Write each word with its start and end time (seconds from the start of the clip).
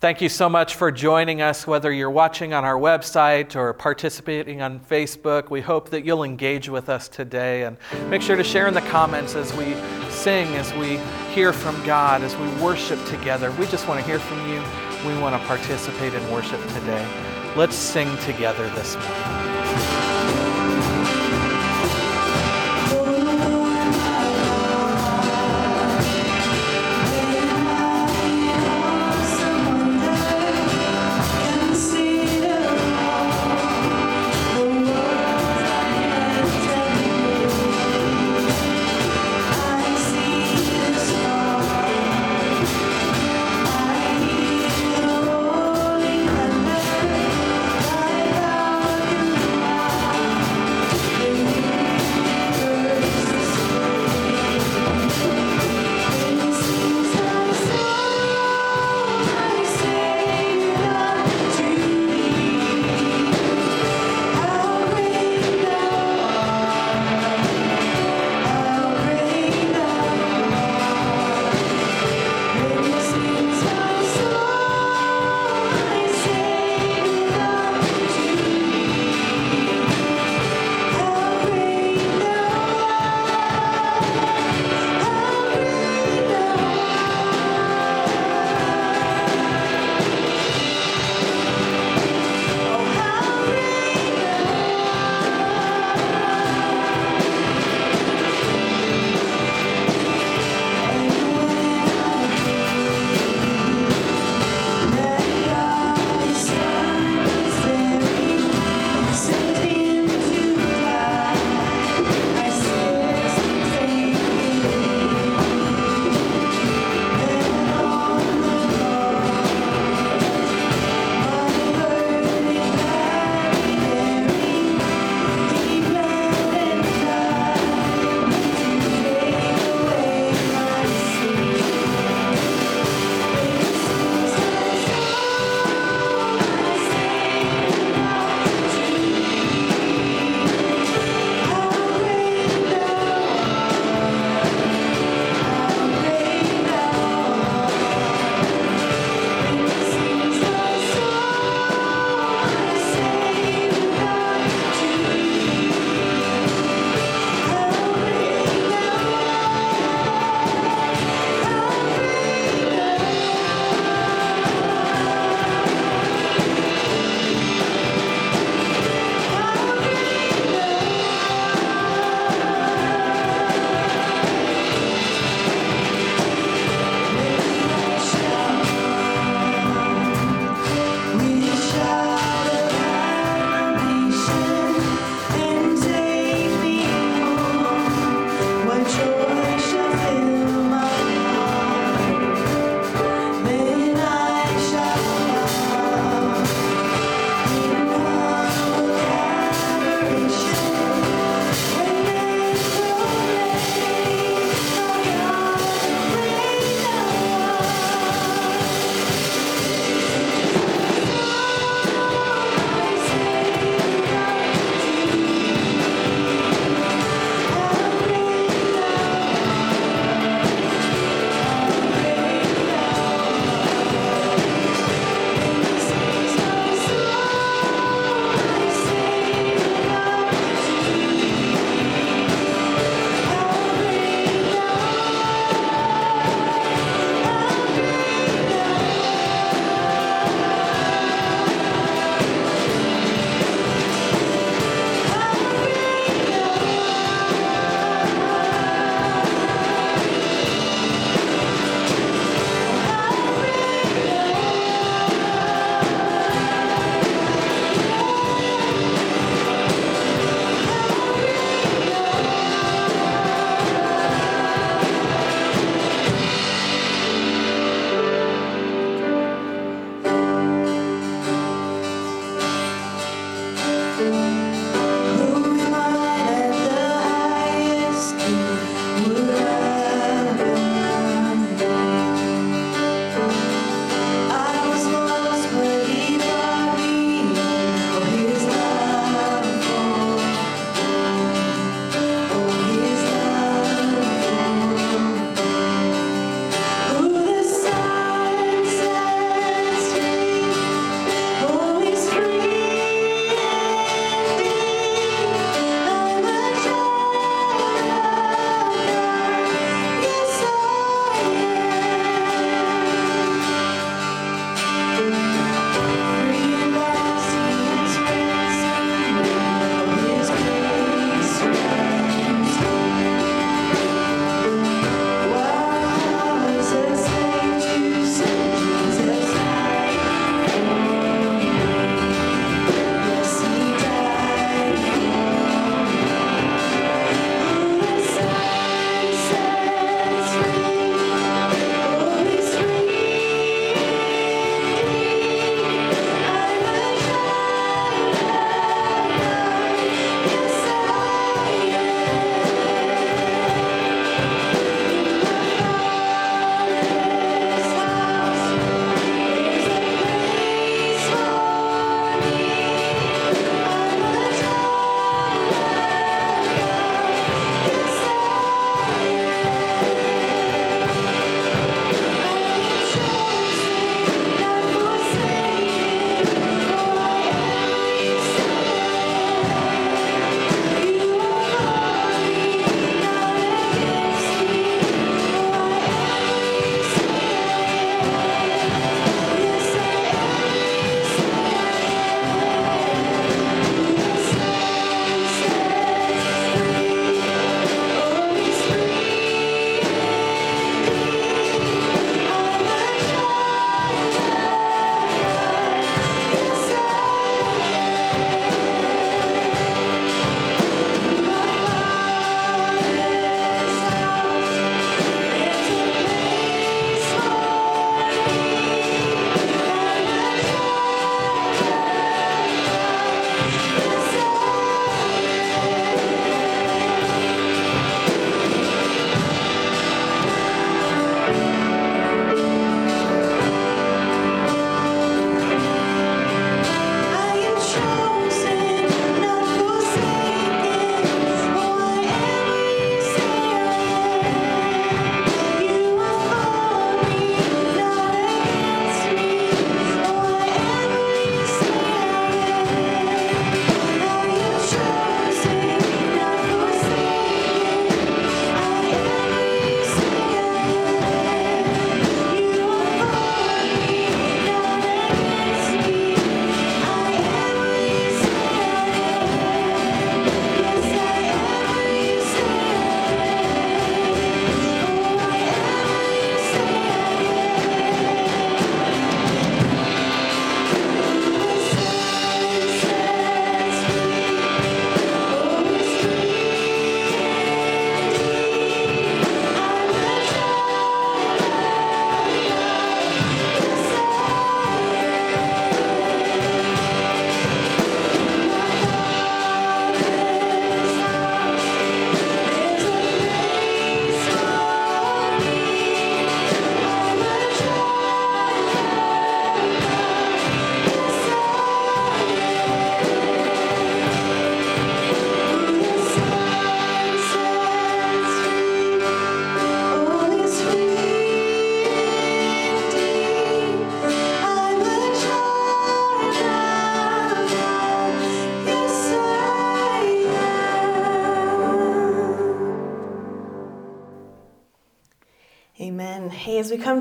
Thank 0.00 0.22
you 0.22 0.30
so 0.30 0.48
much 0.48 0.76
for 0.76 0.90
joining 0.90 1.42
us, 1.42 1.66
whether 1.66 1.92
you're 1.92 2.10
watching 2.10 2.54
on 2.54 2.64
our 2.64 2.78
website 2.78 3.54
or 3.54 3.74
participating 3.74 4.62
on 4.62 4.80
Facebook. 4.80 5.50
We 5.50 5.60
hope 5.60 5.90
that 5.90 6.06
you'll 6.06 6.24
engage 6.24 6.70
with 6.70 6.88
us 6.88 7.06
today 7.06 7.64
and 7.64 7.76
make 8.08 8.22
sure 8.22 8.36
to 8.36 8.42
share 8.42 8.66
in 8.66 8.72
the 8.72 8.80
comments 8.80 9.34
as 9.34 9.52
we 9.52 9.74
sing, 10.08 10.56
as 10.56 10.72
we 10.72 10.96
hear 11.34 11.52
from 11.52 11.84
God, 11.84 12.22
as 12.22 12.34
we 12.34 12.48
worship 12.62 12.98
together. 13.08 13.50
We 13.52 13.66
just 13.66 13.86
want 13.88 14.00
to 14.00 14.06
hear 14.06 14.18
from 14.18 14.38
you. 14.48 14.62
We 15.06 15.20
want 15.20 15.38
to 15.38 15.46
participate 15.46 16.14
in 16.14 16.30
worship 16.30 16.62
today. 16.68 17.06
Let's 17.54 17.76
sing 17.76 18.16
together 18.20 18.70
this 18.70 18.94
morning. 18.94 19.49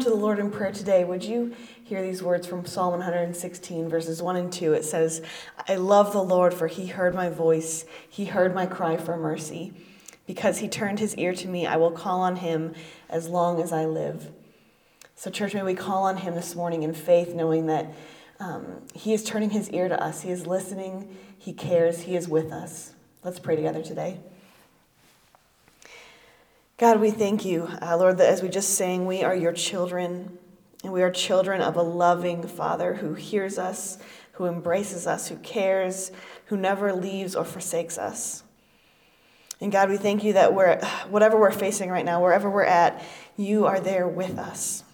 The 0.10 0.16
Lord 0.16 0.40
in 0.40 0.50
prayer 0.50 0.72
today, 0.72 1.04
would 1.04 1.24
you 1.24 1.54
hear 1.84 2.02
these 2.02 2.24
words 2.24 2.48
from 2.48 2.66
Psalm 2.66 2.94
116, 2.94 3.90
verses 3.90 4.24
1 4.24 4.36
and 4.38 4.52
2? 4.52 4.74
It 4.74 4.84
says, 4.84 5.22
I 5.68 5.76
love 5.76 6.14
the 6.14 6.24
Lord, 6.24 6.52
for 6.52 6.66
he 6.66 6.88
heard 6.88 7.14
my 7.14 7.30
voice, 7.30 7.86
he 8.10 8.26
heard 8.26 8.56
my 8.56 8.66
cry 8.66 8.98
for 8.98 9.16
mercy. 9.16 9.72
Because 10.26 10.58
he 10.58 10.68
turned 10.68 10.98
his 10.98 11.16
ear 11.16 11.34
to 11.36 11.48
me, 11.48 11.68
I 11.68 11.78
will 11.78 11.92
call 11.92 12.22
on 12.22 12.38
him 12.38 12.74
as 13.08 13.30
long 13.30 13.62
as 13.62 13.72
I 13.72 13.86
live. 13.86 14.32
So, 15.16 15.30
church, 15.30 15.54
may 15.54 15.62
we 15.62 15.76
call 15.76 16.06
on 16.06 16.18
him 16.18 16.34
this 16.34 16.56
morning 16.56 16.82
in 16.82 16.96
faith, 16.96 17.36
knowing 17.36 17.68
that 17.68 17.94
um, 18.40 18.82
he 18.96 19.14
is 19.14 19.24
turning 19.24 19.52
his 19.52 19.70
ear 19.70 19.90
to 19.90 20.04
us. 20.04 20.22
He 20.22 20.32
is 20.32 20.48
listening, 20.48 21.16
he 21.38 21.54
cares, 21.54 22.02
he 22.02 22.16
is 22.16 22.28
with 22.28 22.52
us. 22.52 22.94
Let's 23.24 23.40
pray 23.40 23.56
together 23.56 23.84
today. 23.84 24.20
God, 26.80 27.02
we 27.02 27.12
thank 27.12 27.44
you, 27.44 27.68
uh, 27.82 27.98
Lord, 27.98 28.20
that 28.20 28.30
as 28.30 28.42
we 28.42 28.48
just 28.48 28.76
sang, 28.76 29.06
we 29.06 29.22
are 29.22 29.36
your 29.36 29.52
children, 29.52 30.38
and 30.82 30.94
we 30.94 31.04
are 31.04 31.12
children 31.12 31.60
of 31.60 31.76
a 31.76 31.82
loving 31.82 32.48
Father 32.48 32.94
who 32.94 33.16
hears 33.16 33.60
us, 33.60 33.98
who 34.32 34.46
embraces 34.46 35.06
us, 35.06 35.28
who 35.28 35.36
cares, 35.40 36.10
who 36.46 36.56
never 36.56 36.94
leaves 36.94 37.36
or 37.36 37.44
forsakes 37.44 37.98
us. 37.98 38.44
And 39.60 39.74
God, 39.74 39.90
we 39.90 39.98
thank 39.98 40.24
you 40.24 40.32
that 40.32 40.54
we're, 40.54 40.80
whatever 41.10 41.38
we're 41.38 41.52
facing 41.52 41.90
right 41.90 42.06
now, 42.06 42.24
wherever 42.24 42.50
we're 42.50 42.64
at, 42.64 43.04
you 43.36 43.66
are 43.66 43.82
there 43.82 44.08
with 44.08 44.40
us. 44.40 44.86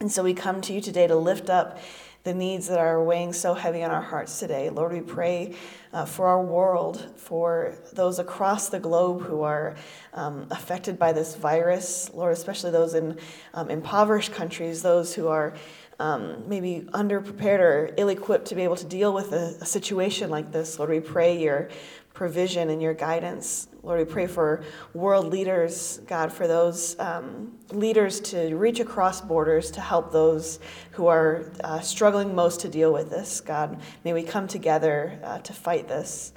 And 0.00 0.10
so 0.10 0.22
we 0.22 0.32
come 0.32 0.62
to 0.62 0.72
you 0.72 0.80
today 0.80 1.06
to 1.06 1.14
lift 1.14 1.50
up 1.50 1.78
the 2.24 2.32
needs 2.32 2.68
that 2.68 2.78
are 2.78 3.04
weighing 3.04 3.34
so 3.34 3.52
heavy 3.52 3.82
on 3.82 3.90
our 3.90 4.00
hearts 4.00 4.38
today. 4.40 4.70
Lord, 4.70 4.92
we 4.92 5.02
pray 5.02 5.54
uh, 5.92 6.06
for 6.06 6.26
our 6.26 6.42
world, 6.42 7.12
for 7.16 7.74
those 7.92 8.18
across 8.18 8.70
the 8.70 8.80
globe 8.80 9.20
who 9.20 9.42
are 9.42 9.76
um, 10.14 10.46
affected 10.50 10.98
by 10.98 11.12
this 11.12 11.36
virus, 11.36 12.10
Lord, 12.14 12.32
especially 12.32 12.70
those 12.70 12.94
in 12.94 13.18
um, 13.52 13.68
impoverished 13.68 14.32
countries, 14.32 14.80
those 14.80 15.14
who 15.14 15.28
are 15.28 15.54
um, 15.98 16.48
maybe 16.48 16.86
underprepared 16.92 17.60
or 17.60 17.90
ill 17.96 18.08
equipped 18.08 18.46
to 18.46 18.54
be 18.54 18.62
able 18.62 18.76
to 18.76 18.86
deal 18.86 19.12
with 19.12 19.32
a, 19.32 19.56
a 19.60 19.66
situation 19.66 20.30
like 20.30 20.52
this. 20.52 20.78
Lord, 20.78 20.90
we 20.90 21.00
pray 21.00 21.40
your 21.40 21.68
provision 22.14 22.70
and 22.70 22.80
your 22.80 22.94
guidance. 22.94 23.66
Lord, 23.82 23.98
we 23.98 24.04
pray 24.04 24.28
for 24.28 24.62
world 24.94 25.26
leaders, 25.26 26.00
God, 26.06 26.32
for 26.32 26.46
those 26.46 26.98
um, 27.00 27.58
leaders 27.70 28.20
to 28.20 28.54
reach 28.56 28.78
across 28.78 29.20
borders 29.20 29.72
to 29.72 29.80
help 29.80 30.12
those 30.12 30.60
who 30.92 31.08
are 31.08 31.50
uh, 31.62 31.80
struggling 31.80 32.34
most 32.34 32.60
to 32.60 32.68
deal 32.68 32.92
with 32.92 33.10
this. 33.10 33.40
God, 33.40 33.80
may 34.04 34.12
we 34.12 34.22
come 34.22 34.46
together 34.46 35.18
uh, 35.24 35.38
to 35.40 35.52
fight 35.52 35.88
this. 35.88 36.32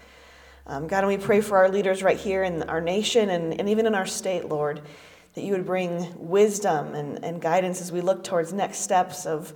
Um, 0.65 0.87
God, 0.87 1.05
and 1.05 1.07
we 1.07 1.17
pray 1.17 1.41
for 1.41 1.57
our 1.57 1.69
leaders 1.69 2.03
right 2.03 2.17
here 2.17 2.43
in 2.43 2.63
our 2.63 2.81
nation 2.81 3.29
and, 3.29 3.57
and 3.57 3.69
even 3.69 3.85
in 3.85 3.95
our 3.95 4.07
state, 4.07 4.49
Lord, 4.49 4.81
that 5.37 5.43
you 5.43 5.51
would 5.51 5.67
bring 5.67 6.11
wisdom 6.17 6.95
and, 6.95 7.23
and 7.23 7.39
guidance 7.39 7.79
as 7.79 7.91
we 7.91 8.01
look 8.01 8.23
towards 8.23 8.51
next 8.53 8.79
steps 8.79 9.27
of, 9.27 9.53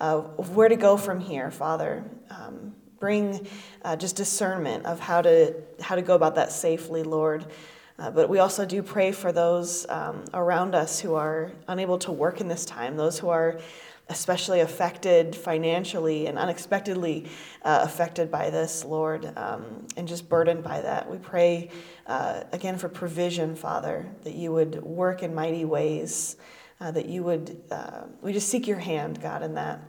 uh, 0.00 0.22
of 0.38 0.54
where 0.54 0.68
to 0.68 0.76
go 0.76 0.96
from 0.96 1.18
here, 1.18 1.50
Father. 1.50 2.04
Um, 2.30 2.72
bring 3.00 3.44
uh, 3.82 3.96
just 3.96 4.14
discernment 4.14 4.86
of 4.86 5.00
how 5.00 5.20
to 5.20 5.52
how 5.80 5.96
to 5.96 6.02
go 6.02 6.14
about 6.14 6.36
that 6.36 6.52
safely, 6.52 7.02
Lord. 7.02 7.46
Uh, 7.98 8.12
but 8.12 8.28
we 8.28 8.38
also 8.38 8.64
do 8.64 8.80
pray 8.80 9.10
for 9.10 9.32
those 9.32 9.88
um, 9.88 10.24
around 10.32 10.76
us 10.76 11.00
who 11.00 11.16
are 11.16 11.50
unable 11.66 11.98
to 11.98 12.12
work 12.12 12.40
in 12.40 12.46
this 12.46 12.64
time, 12.64 12.96
those 12.96 13.18
who 13.18 13.28
are 13.28 13.58
especially 14.08 14.60
affected 14.60 15.34
financially 15.34 16.26
and 16.26 16.38
unexpectedly 16.38 17.26
uh, 17.62 17.80
affected 17.82 18.30
by 18.30 18.50
this, 18.50 18.84
Lord, 18.84 19.32
um, 19.36 19.86
and 19.96 20.06
just 20.06 20.28
burdened 20.28 20.62
by 20.62 20.82
that. 20.82 21.10
We 21.10 21.16
pray 21.16 21.70
uh, 22.06 22.42
again 22.52 22.76
for 22.76 22.88
provision, 22.88 23.56
Father, 23.56 24.06
that 24.24 24.34
you 24.34 24.52
would 24.52 24.82
work 24.82 25.22
in 25.22 25.34
mighty 25.34 25.64
ways, 25.64 26.36
uh, 26.80 26.90
that 26.90 27.06
you 27.06 27.22
would, 27.22 27.62
uh, 27.70 28.02
we 28.20 28.32
just 28.32 28.48
seek 28.48 28.66
your 28.66 28.78
hand, 28.78 29.22
God, 29.22 29.42
in 29.42 29.54
that. 29.54 29.80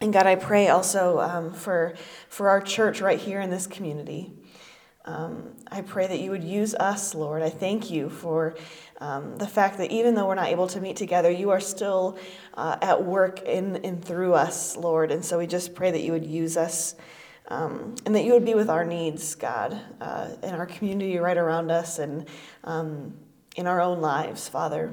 And 0.00 0.12
God, 0.12 0.26
I 0.26 0.34
pray 0.34 0.68
also 0.68 1.20
um, 1.20 1.52
for, 1.52 1.94
for 2.28 2.48
our 2.48 2.60
church 2.60 3.00
right 3.00 3.20
here 3.20 3.40
in 3.40 3.50
this 3.50 3.66
community. 3.66 4.32
Um, 5.04 5.56
I 5.68 5.80
pray 5.80 6.06
that 6.06 6.20
you 6.20 6.30
would 6.30 6.44
use 6.44 6.74
us, 6.74 7.14
Lord. 7.14 7.42
I 7.42 7.50
thank 7.50 7.90
you 7.90 8.08
for 8.08 8.54
um, 9.00 9.36
the 9.36 9.48
fact 9.48 9.78
that 9.78 9.90
even 9.90 10.14
though 10.14 10.28
we're 10.28 10.36
not 10.36 10.48
able 10.48 10.68
to 10.68 10.80
meet 10.80 10.96
together, 10.96 11.30
you 11.30 11.50
are 11.50 11.58
still 11.58 12.18
uh, 12.54 12.76
at 12.80 13.04
work 13.04 13.42
in 13.42 13.76
and 13.76 14.04
through 14.04 14.34
us, 14.34 14.76
Lord. 14.76 15.10
And 15.10 15.24
so 15.24 15.38
we 15.38 15.48
just 15.48 15.74
pray 15.74 15.90
that 15.90 16.02
you 16.02 16.12
would 16.12 16.24
use 16.24 16.56
us 16.56 16.94
um, 17.48 17.96
and 18.06 18.14
that 18.14 18.24
you 18.24 18.32
would 18.32 18.44
be 18.44 18.54
with 18.54 18.70
our 18.70 18.84
needs, 18.84 19.34
God, 19.34 19.78
uh, 20.00 20.28
in 20.42 20.54
our 20.54 20.66
community 20.66 21.18
right 21.18 21.36
around 21.36 21.72
us 21.72 21.98
and 21.98 22.28
um, 22.62 23.14
in 23.56 23.66
our 23.66 23.80
own 23.80 24.00
lives, 24.00 24.48
Father. 24.48 24.92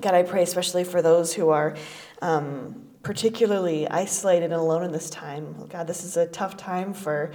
God, 0.00 0.14
I 0.14 0.22
pray 0.22 0.42
especially 0.42 0.84
for 0.84 1.00
those 1.00 1.32
who 1.32 1.48
are 1.48 1.76
um, 2.20 2.88
particularly 3.02 3.88
isolated 3.88 4.46
and 4.46 4.54
alone 4.54 4.82
in 4.82 4.92
this 4.92 5.08
time. 5.08 5.66
God, 5.68 5.86
this 5.86 6.04
is 6.04 6.16
a 6.16 6.26
tough 6.26 6.56
time 6.56 6.92
for 6.92 7.32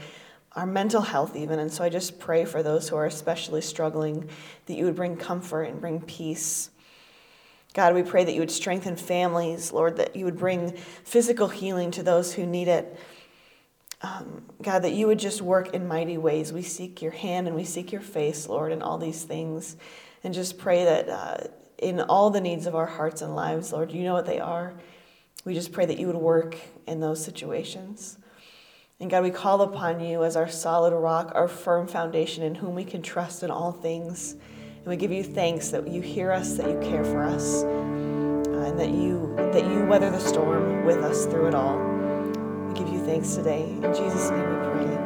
our 0.56 0.66
mental 0.66 1.02
health, 1.02 1.36
even. 1.36 1.60
And 1.60 1.72
so 1.72 1.84
I 1.84 1.90
just 1.90 2.18
pray 2.18 2.46
for 2.46 2.64
those 2.64 2.88
who 2.88 2.96
are 2.96 3.06
especially 3.06 3.62
struggling 3.62 4.30
that 4.68 4.76
you 4.76 4.86
would 4.86 4.96
bring 4.96 5.18
comfort 5.18 5.64
and 5.64 5.82
bring 5.82 6.02
peace. 6.02 6.70
God, 7.74 7.94
we 7.94 8.04
pray 8.04 8.24
that 8.24 8.34
you 8.34 8.40
would 8.40 8.52
strengthen 8.52 8.96
families, 8.96 9.74
Lord, 9.74 9.98
that 9.98 10.16
you 10.16 10.24
would 10.24 10.38
bring 10.38 10.72
physical 11.04 11.50
healing 11.50 11.92
to 11.92 12.04
those 12.04 12.34
who 12.34 12.46
need 12.46 12.70
it. 12.70 12.98
Um, 14.02 14.44
God, 14.62 14.84
that 14.84 14.94
you 14.94 15.08
would 15.08 15.20
just 15.20 15.42
work 15.42 15.74
in 15.74 15.88
mighty 15.88 16.18
ways. 16.18 16.54
We 16.54 16.62
seek 16.62 17.02
your 17.02 17.12
hand 17.12 17.48
and 17.48 17.56
we 17.56 17.66
seek 17.66 17.92
your 17.92 18.02
face, 18.02 18.48
Lord, 18.48 18.72
in 18.72 18.82
all 18.82 18.98
these 18.98 19.24
things. 19.24 19.76
And 20.24 20.34
just 20.34 20.58
pray 20.58 20.86
that 20.86 21.10
uh, 21.10 21.38
in 21.80 22.00
all 22.00 22.30
the 22.30 22.40
needs 22.40 22.66
of 22.66 22.76
our 22.76 22.86
hearts 22.86 23.22
and 23.22 23.36
lives, 23.36 23.74
Lord, 23.74 23.92
you 23.92 24.04
know 24.04 24.14
what 24.14 24.26
they 24.26 24.40
are. 24.40 24.74
We 25.44 25.54
just 25.54 25.74
pray 25.74 25.86
that 25.86 26.00
you 26.00 26.08
would 26.08 26.16
work 26.16 26.56
in 26.88 27.02
those 27.02 27.24
situations. 27.24 28.18
And 29.00 29.10
God, 29.10 29.24
we 29.24 29.30
call 29.30 29.62
upon 29.62 30.00
you 30.00 30.24
as 30.24 30.38
our 30.38 30.48
solid 30.48 30.94
rock, 30.94 31.34
our 31.36 31.50
firm 31.50 31.86
foundation 31.86 32.44
in 32.44 32.56
whom 32.56 32.76
we 32.76 32.86
can 32.86 33.02
trust 33.02 33.44
in 33.44 33.52
all 33.52 33.74
things. 33.74 34.38
And 34.78 34.86
we 34.86 34.96
give 34.96 35.12
you 35.12 35.22
thanks 35.22 35.68
that 35.70 35.86
you 35.86 36.02
hear 36.02 36.32
us, 36.32 36.54
that 36.54 36.70
you 36.70 36.80
care 36.80 37.04
for 37.04 37.24
us, 37.24 37.64
uh, 37.64 37.68
and 37.68 38.80
that 38.80 38.92
you 38.92 39.34
that 39.36 39.66
you 39.66 39.86
weather 39.86 40.10
the 40.10 40.20
storm 40.20 40.86
with 40.86 41.00
us 41.00 41.26
through 41.26 41.48
it 41.48 41.56
all. 41.56 41.78
We 41.78 42.74
give 42.74 42.88
you 42.88 43.04
thanks 43.06 43.36
today. 43.36 43.64
In 43.64 43.94
Jesus' 43.94 44.30
name 44.30 44.50
we 44.50 44.56
pray. 44.70 45.06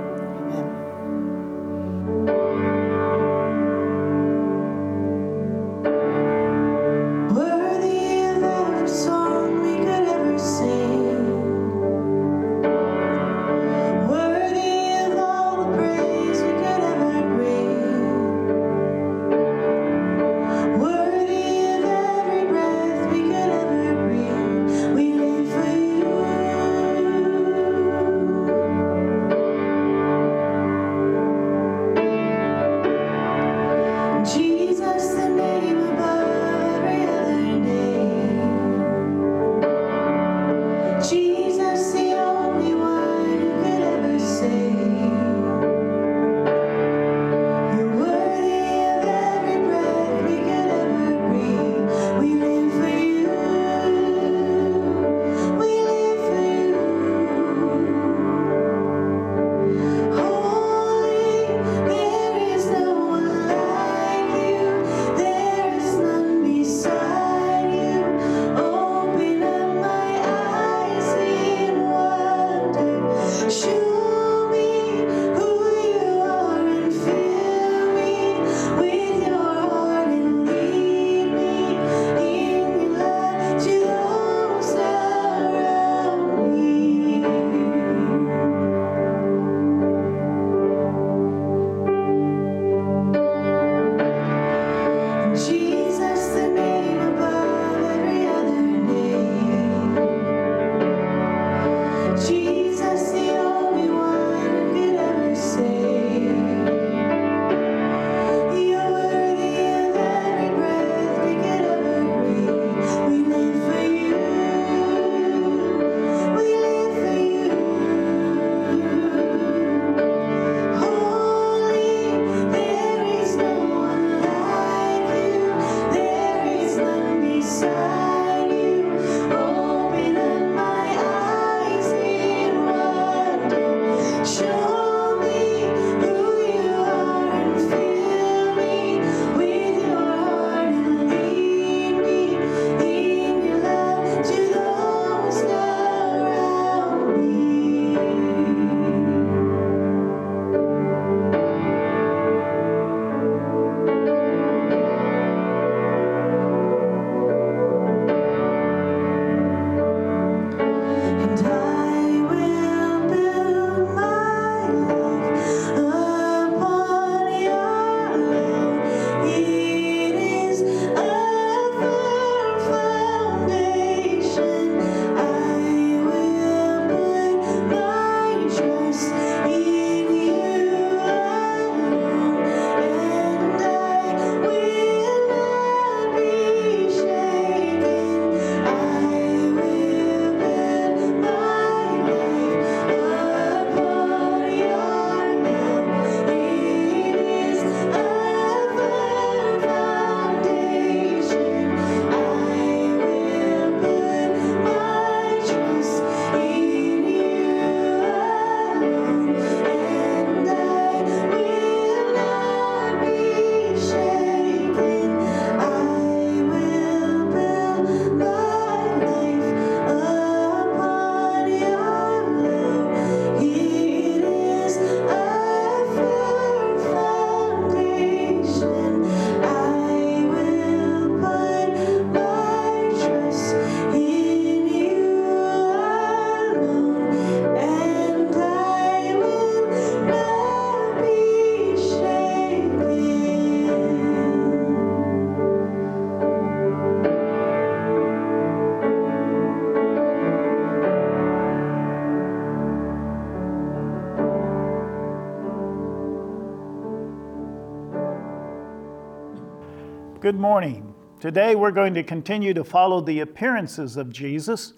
Good 260.30 260.40
morning. 260.40 260.94
Today 261.20 261.56
we're 261.56 261.72
going 261.72 261.96
to 261.96 262.04
continue 262.04 262.54
to 262.54 262.64
follow 262.64 263.02
the 263.02 263.22
appearances 263.22 263.98
of 263.98 264.14
Jesus 264.14 264.74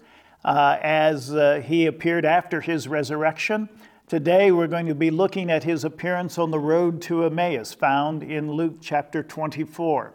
uh, 0.46 0.78
as 0.80 1.34
uh, 1.34 1.60
he 1.62 1.84
appeared 1.84 2.24
after 2.24 2.62
his 2.62 2.88
resurrection. 2.88 3.68
Today 4.08 4.50
we're 4.50 4.66
going 4.66 4.86
to 4.86 4.94
be 4.94 5.10
looking 5.10 5.50
at 5.50 5.64
his 5.64 5.84
appearance 5.84 6.38
on 6.38 6.52
the 6.52 6.58
road 6.58 7.02
to 7.02 7.26
Emmaus, 7.26 7.74
found 7.74 8.22
in 8.22 8.50
Luke 8.50 8.76
chapter 8.80 9.22
24. 9.22 10.14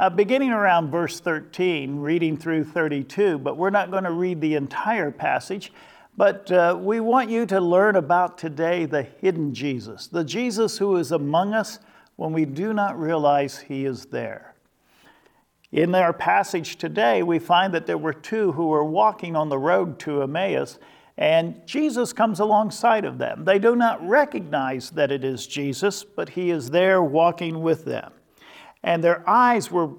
Uh, 0.00 0.08
beginning 0.08 0.52
around 0.52 0.90
verse 0.90 1.20
13, 1.20 1.98
reading 1.98 2.38
through 2.38 2.64
32, 2.64 3.36
but 3.40 3.58
we're 3.58 3.68
not 3.68 3.90
going 3.90 4.04
to 4.04 4.10
read 4.10 4.40
the 4.40 4.54
entire 4.54 5.10
passage. 5.10 5.70
But 6.16 6.50
uh, 6.50 6.78
we 6.80 7.00
want 7.00 7.28
you 7.28 7.44
to 7.44 7.60
learn 7.60 7.96
about 7.96 8.38
today 8.38 8.86
the 8.86 9.02
hidden 9.02 9.52
Jesus, 9.52 10.06
the 10.06 10.24
Jesus 10.24 10.78
who 10.78 10.96
is 10.96 11.12
among 11.12 11.52
us 11.52 11.78
when 12.16 12.32
we 12.32 12.46
do 12.46 12.72
not 12.72 12.98
realize 12.98 13.58
he 13.58 13.84
is 13.84 14.06
there. 14.06 14.47
In 15.70 15.94
our 15.94 16.14
passage 16.14 16.76
today, 16.76 17.22
we 17.22 17.38
find 17.38 17.74
that 17.74 17.86
there 17.86 17.98
were 17.98 18.14
two 18.14 18.52
who 18.52 18.68
were 18.68 18.84
walking 18.84 19.36
on 19.36 19.50
the 19.50 19.58
road 19.58 19.98
to 20.00 20.22
Emmaus, 20.22 20.78
and 21.18 21.60
Jesus 21.66 22.12
comes 22.12 22.40
alongside 22.40 23.04
of 23.04 23.18
them. 23.18 23.44
They 23.44 23.58
do 23.58 23.76
not 23.76 24.06
recognize 24.06 24.90
that 24.90 25.12
it 25.12 25.24
is 25.24 25.46
Jesus, 25.46 26.04
but 26.04 26.30
he 26.30 26.50
is 26.50 26.70
there 26.70 27.02
walking 27.02 27.60
with 27.60 27.84
them. 27.84 28.12
And 28.82 29.04
their 29.04 29.28
eyes 29.28 29.70
were 29.70 29.90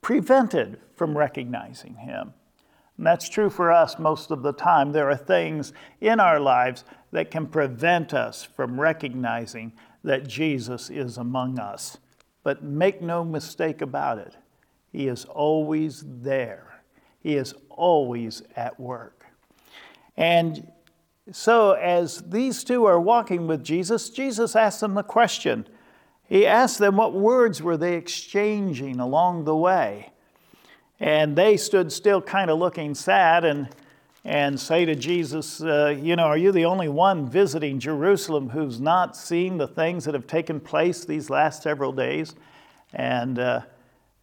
prevented 0.00 0.80
from 0.94 1.18
recognizing 1.18 1.96
him. 1.96 2.32
And 2.96 3.06
that's 3.06 3.28
true 3.28 3.50
for 3.50 3.70
us 3.70 3.98
most 3.98 4.30
of 4.30 4.42
the 4.42 4.52
time. 4.52 4.92
There 4.92 5.10
are 5.10 5.16
things 5.16 5.72
in 6.00 6.20
our 6.20 6.40
lives 6.40 6.84
that 7.10 7.30
can 7.30 7.46
prevent 7.46 8.14
us 8.14 8.44
from 8.44 8.80
recognizing 8.80 9.72
that 10.04 10.26
Jesus 10.26 10.88
is 10.90 11.18
among 11.18 11.58
us. 11.58 11.98
But 12.42 12.62
make 12.62 13.02
no 13.02 13.24
mistake 13.24 13.82
about 13.82 14.18
it, 14.18 14.36
he 14.98 15.06
is 15.06 15.26
always 15.26 16.02
there. 16.04 16.82
He 17.20 17.36
is 17.36 17.54
always 17.70 18.42
at 18.56 18.80
work. 18.80 19.26
And 20.16 20.72
so, 21.30 21.74
as 21.74 22.20
these 22.22 22.64
two 22.64 22.84
are 22.86 22.98
walking 22.98 23.46
with 23.46 23.62
Jesus, 23.62 24.10
Jesus 24.10 24.56
asks 24.56 24.80
them 24.80 24.98
a 24.98 25.04
question. 25.04 25.68
He 26.24 26.44
asked 26.44 26.78
them 26.78 26.96
what 26.96 27.14
words 27.14 27.62
were 27.62 27.76
they 27.76 27.94
exchanging 27.94 28.98
along 28.98 29.44
the 29.44 29.54
way. 29.54 30.10
And 30.98 31.36
they 31.36 31.56
stood 31.56 31.92
still, 31.92 32.20
kind 32.20 32.50
of 32.50 32.58
looking 32.58 32.92
sad, 32.96 33.44
and, 33.44 33.68
and 34.24 34.58
say 34.58 34.84
to 34.84 34.96
Jesus, 34.96 35.62
uh, 35.62 35.96
You 35.96 36.16
know, 36.16 36.24
are 36.24 36.36
you 36.36 36.50
the 36.50 36.64
only 36.64 36.88
one 36.88 37.24
visiting 37.24 37.78
Jerusalem 37.78 38.48
who's 38.48 38.80
not 38.80 39.16
seen 39.16 39.58
the 39.58 39.68
things 39.68 40.06
that 40.06 40.14
have 40.14 40.26
taken 40.26 40.58
place 40.58 41.04
these 41.04 41.30
last 41.30 41.62
several 41.62 41.92
days? 41.92 42.34
And 42.92 43.38
uh, 43.38 43.60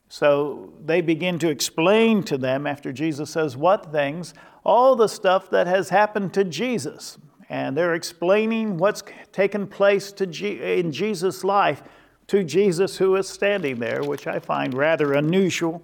so 0.07 0.73
they 0.83 1.01
begin 1.01 1.39
to 1.39 1.49
explain 1.49 2.23
to 2.23 2.37
them 2.37 2.67
after 2.67 2.93
Jesus 2.93 3.31
says, 3.31 3.57
What 3.57 3.91
things? 3.91 4.33
All 4.63 4.95
the 4.95 5.07
stuff 5.07 5.49
that 5.49 5.67
has 5.67 5.89
happened 5.89 6.33
to 6.35 6.43
Jesus. 6.43 7.17
And 7.49 7.77
they're 7.77 7.93
explaining 7.93 8.77
what's 8.77 9.03
taken 9.31 9.67
place 9.67 10.11
G- 10.11 10.79
in 10.79 10.91
Jesus' 10.91 11.43
life 11.43 11.83
to 12.27 12.43
Jesus 12.43 12.97
who 12.97 13.15
is 13.15 13.29
standing 13.29 13.79
there, 13.79 14.03
which 14.03 14.25
I 14.25 14.39
find 14.39 14.73
rather 14.73 15.13
unusual. 15.13 15.83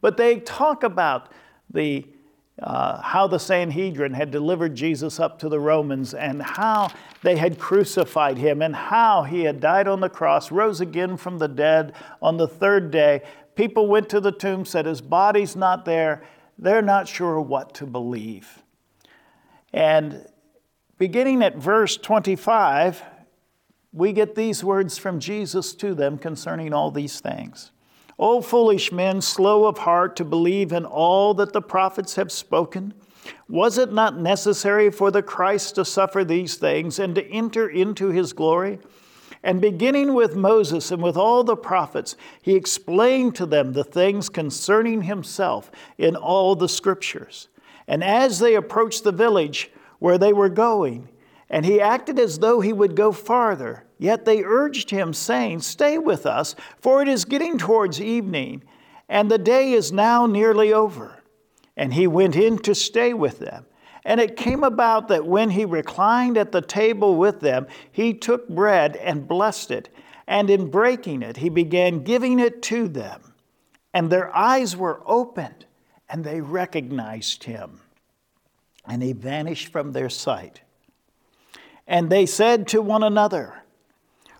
But 0.00 0.16
they 0.16 0.40
talk 0.40 0.82
about 0.82 1.32
the 1.70 2.06
uh, 2.62 3.02
how 3.02 3.26
the 3.26 3.38
Sanhedrin 3.38 4.14
had 4.14 4.30
delivered 4.30 4.74
Jesus 4.74 5.20
up 5.20 5.38
to 5.40 5.48
the 5.50 5.60
Romans 5.60 6.14
and 6.14 6.40
how 6.40 6.88
they 7.22 7.36
had 7.36 7.58
crucified 7.58 8.38
him 8.38 8.62
and 8.62 8.74
how 8.74 9.24
he 9.24 9.42
had 9.42 9.60
died 9.60 9.86
on 9.86 10.00
the 10.00 10.08
cross, 10.08 10.50
rose 10.50 10.80
again 10.80 11.18
from 11.18 11.36
the 11.36 11.48
dead 11.48 11.92
on 12.22 12.38
the 12.38 12.48
third 12.48 12.90
day, 12.90 13.22
People 13.56 13.88
went 13.88 14.08
to 14.10 14.20
the 14.20 14.32
tomb, 14.32 14.64
said 14.64 14.86
his 14.86 15.00
body's 15.00 15.56
not 15.56 15.84
there. 15.84 16.22
They're 16.58 16.82
not 16.82 17.08
sure 17.08 17.40
what 17.40 17.74
to 17.74 17.86
believe. 17.86 18.62
And 19.72 20.26
beginning 20.98 21.42
at 21.42 21.56
verse 21.56 21.96
25, 21.96 23.02
we 23.92 24.12
get 24.12 24.34
these 24.34 24.62
words 24.62 24.98
from 24.98 25.18
Jesus 25.18 25.74
to 25.76 25.94
them 25.94 26.18
concerning 26.18 26.72
all 26.72 26.90
these 26.90 27.18
things. 27.18 27.72
O 28.18 28.40
foolish 28.40 28.92
men, 28.92 29.20
slow 29.20 29.66
of 29.66 29.78
heart 29.78 30.16
to 30.16 30.24
believe 30.24 30.72
in 30.72 30.84
all 30.84 31.34
that 31.34 31.52
the 31.52 31.62
prophets 31.62 32.14
have 32.16 32.32
spoken. 32.32 32.94
Was 33.48 33.78
it 33.78 33.92
not 33.92 34.18
necessary 34.18 34.90
for 34.90 35.10
the 35.10 35.22
Christ 35.22 35.74
to 35.74 35.84
suffer 35.84 36.24
these 36.24 36.56
things 36.56 36.98
and 36.98 37.14
to 37.14 37.26
enter 37.30 37.68
into 37.68 38.08
his 38.08 38.32
glory? 38.32 38.78
And 39.46 39.60
beginning 39.60 40.14
with 40.14 40.34
Moses 40.34 40.90
and 40.90 41.00
with 41.00 41.16
all 41.16 41.44
the 41.44 41.54
prophets, 41.54 42.16
he 42.42 42.56
explained 42.56 43.36
to 43.36 43.46
them 43.46 43.74
the 43.74 43.84
things 43.84 44.28
concerning 44.28 45.02
himself 45.02 45.70
in 45.96 46.16
all 46.16 46.56
the 46.56 46.68
scriptures. 46.68 47.46
And 47.86 48.02
as 48.02 48.40
they 48.40 48.56
approached 48.56 49.04
the 49.04 49.12
village 49.12 49.70
where 50.00 50.18
they 50.18 50.32
were 50.32 50.48
going, 50.48 51.10
and 51.48 51.64
he 51.64 51.80
acted 51.80 52.18
as 52.18 52.40
though 52.40 52.58
he 52.60 52.72
would 52.72 52.96
go 52.96 53.12
farther, 53.12 53.84
yet 53.98 54.24
they 54.24 54.42
urged 54.42 54.90
him, 54.90 55.14
saying, 55.14 55.60
Stay 55.60 55.96
with 55.96 56.26
us, 56.26 56.56
for 56.80 57.00
it 57.00 57.06
is 57.06 57.24
getting 57.24 57.56
towards 57.56 58.00
evening, 58.00 58.64
and 59.08 59.30
the 59.30 59.38
day 59.38 59.74
is 59.74 59.92
now 59.92 60.26
nearly 60.26 60.72
over. 60.72 61.22
And 61.76 61.94
he 61.94 62.08
went 62.08 62.34
in 62.34 62.58
to 62.58 62.74
stay 62.74 63.14
with 63.14 63.38
them. 63.38 63.64
And 64.06 64.20
it 64.20 64.36
came 64.36 64.62
about 64.62 65.08
that 65.08 65.26
when 65.26 65.50
he 65.50 65.64
reclined 65.64 66.38
at 66.38 66.52
the 66.52 66.60
table 66.60 67.16
with 67.16 67.40
them, 67.40 67.66
he 67.90 68.14
took 68.14 68.48
bread 68.48 68.94
and 68.94 69.26
blessed 69.26 69.72
it, 69.72 69.88
and 70.28 70.48
in 70.48 70.70
breaking 70.70 71.22
it, 71.22 71.38
he 71.38 71.48
began 71.48 72.04
giving 72.04 72.38
it 72.38 72.62
to 72.62 72.86
them. 72.86 73.34
And 73.92 74.08
their 74.08 74.34
eyes 74.34 74.76
were 74.76 75.02
opened, 75.06 75.66
and 76.08 76.22
they 76.22 76.40
recognized 76.40 77.44
him. 77.44 77.80
And 78.86 79.02
he 79.02 79.12
vanished 79.12 79.72
from 79.72 79.90
their 79.90 80.08
sight. 80.08 80.60
And 81.84 82.08
they 82.08 82.26
said 82.26 82.68
to 82.68 82.80
one 82.80 83.02
another, 83.02 83.64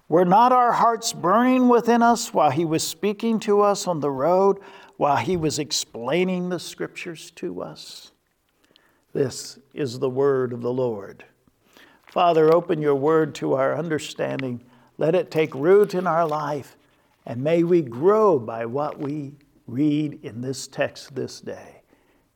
Were 0.08 0.24
not 0.24 0.52
our 0.52 0.74
hearts 0.74 1.12
burning 1.12 1.68
within 1.68 2.02
us 2.02 2.32
while 2.32 2.52
he 2.52 2.64
was 2.64 2.86
speaking 2.86 3.40
to 3.40 3.62
us 3.62 3.88
on 3.88 3.98
the 3.98 4.12
road, 4.12 4.60
while 4.96 5.16
he 5.16 5.36
was 5.36 5.58
explaining 5.58 6.50
the 6.50 6.60
scriptures 6.60 7.32
to 7.32 7.62
us? 7.62 8.12
This 9.16 9.58
is 9.72 9.98
the 9.98 10.10
word 10.10 10.52
of 10.52 10.60
the 10.60 10.70
Lord. 10.70 11.24
Father, 12.06 12.54
open 12.54 12.82
your 12.82 12.94
word 12.94 13.34
to 13.36 13.54
our 13.54 13.74
understanding. 13.74 14.62
Let 14.98 15.14
it 15.14 15.30
take 15.30 15.54
root 15.54 15.94
in 15.94 16.06
our 16.06 16.28
life, 16.28 16.76
and 17.24 17.42
may 17.42 17.62
we 17.62 17.80
grow 17.80 18.38
by 18.38 18.66
what 18.66 18.98
we 18.98 19.32
read 19.66 20.22
in 20.22 20.42
this 20.42 20.68
text 20.68 21.14
this 21.14 21.40
day. 21.40 21.80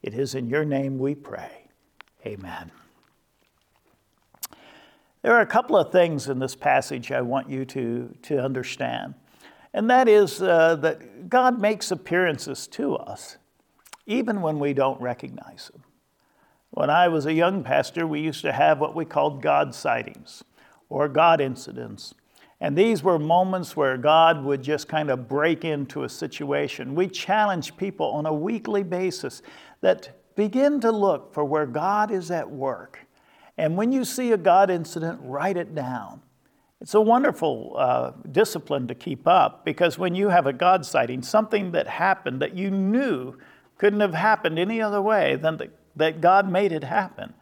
It 0.03 0.15
is 0.15 0.35
in 0.35 0.49
your 0.49 0.65
name 0.65 0.99
we 0.99 1.15
pray. 1.15 1.67
Amen. 2.25 2.73
There 5.21 5.35
are 5.35 5.43
a 5.43 5.47
couple 5.47 5.77
of 5.77 5.93
things 5.93 6.31
in 6.31 6.39
this 6.39 6.55
passage 6.55 7.13
I 7.13 7.21
want 7.21 7.51
you 7.51 7.67
to, 7.67 8.17
to 8.23 8.43
understand, 8.43 9.13
and 9.75 9.91
that 9.91 10.09
is 10.09 10.41
uh, 10.41 10.77
that 10.77 11.29
God 11.29 11.61
makes 11.61 11.91
appearances 11.91 12.67
to 12.69 12.97
us 12.97 13.37
even 14.07 14.41
when 14.41 14.59
we 14.59 14.73
don't 14.73 14.99
recognize 14.99 15.71
them. 15.75 15.83
When 16.71 16.91
I 16.91 17.09
was 17.09 17.27
a 17.27 17.33
young 17.33 17.65
pastor, 17.65 18.07
we 18.07 18.21
used 18.21 18.43
to 18.43 18.53
have 18.53 18.79
what 18.79 18.95
we 18.95 19.05
called 19.05 19.43
God 19.43 19.75
sightings 19.75 20.45
or 20.89 21.09
God 21.09 21.41
incidents. 21.41 22.15
And 22.61 22.77
these 22.77 23.03
were 23.03 23.19
moments 23.19 23.77
where 23.77 23.97
God 23.97 24.45
would 24.45 24.63
just 24.63 24.87
kind 24.87 25.11
of 25.11 25.29
break 25.29 25.65
into 25.65 26.05
a 26.05 26.09
situation. 26.09 26.95
We 26.95 27.09
challenge 27.09 27.77
people 27.77 28.07
on 28.07 28.27
a 28.27 28.35
weekly 28.35 28.83
basis 28.83 29.43
that 29.81 30.11
begin 30.37 30.81
to 30.81 30.93
look 30.93 31.33
for 31.33 31.45
where 31.45 31.67
God 31.67 32.11
is 32.11 32.31
at 32.31 32.51
work. 32.51 33.01
And 33.57 33.77
when 33.77 33.93
you 33.93 34.05
see 34.05 34.33
a 34.33 34.37
God 34.37 34.71
incident, 34.71 35.21
write 35.23 35.57
it 35.57 35.75
down. 35.75 36.23
It's 36.81 36.95
a 36.95 37.01
wonderful 37.01 37.75
uh, 37.77 38.13
discipline 38.31 38.87
to 38.89 38.95
keep 38.95 39.27
up 39.27 39.65
because 39.65 39.99
when 39.99 40.15
you 40.15 40.29
have 40.29 40.47
a 40.47 40.53
God 40.53 40.87
sighting, 40.87 41.23
something 41.23 41.73
that 41.73 41.87
happened 41.87 42.41
that 42.41 42.55
you 42.55 42.71
knew 42.71 43.37
couldn't 43.77 44.01
have 44.01 44.15
happened 44.15 44.59
any 44.59 44.81
other 44.81 45.03
way 45.03 45.37
than 45.37 45.57
that 45.59 45.80
that 46.01 46.21
God 46.21 46.51
made 46.51 46.73
it 46.73 46.85
happen. 46.85 47.33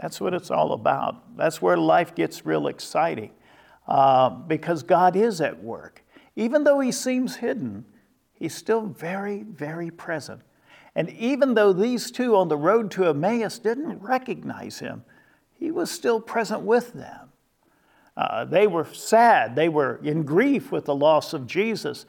That's 0.00 0.20
what 0.20 0.34
it's 0.34 0.50
all 0.50 0.72
about. 0.72 1.36
That's 1.36 1.60
where 1.60 1.76
life 1.76 2.14
gets 2.14 2.46
real 2.46 2.66
exciting 2.66 3.30
uh, 3.86 4.30
because 4.30 4.82
God 4.82 5.16
is 5.16 5.40
at 5.40 5.62
work. 5.62 6.02
Even 6.34 6.64
though 6.64 6.80
He 6.80 6.92
seems 6.92 7.36
hidden, 7.36 7.84
He's 8.34 8.54
still 8.54 8.86
very, 8.86 9.42
very 9.42 9.90
present. 9.90 10.40
And 10.94 11.10
even 11.10 11.54
though 11.54 11.72
these 11.72 12.10
two 12.10 12.36
on 12.36 12.48
the 12.48 12.56
road 12.56 12.90
to 12.92 13.06
Emmaus 13.06 13.58
didn't 13.58 14.02
recognize 14.02 14.78
Him, 14.78 15.04
He 15.58 15.70
was 15.70 15.90
still 15.90 16.20
present 16.20 16.62
with 16.62 16.92
them. 16.94 17.28
Uh, 18.16 18.44
they 18.44 18.66
were 18.66 18.86
sad, 18.92 19.56
they 19.56 19.68
were 19.68 20.00
in 20.02 20.22
grief 20.22 20.70
with 20.72 20.86
the 20.86 20.94
loss 20.94 21.32
of 21.32 21.46
Jesus. 21.46 22.04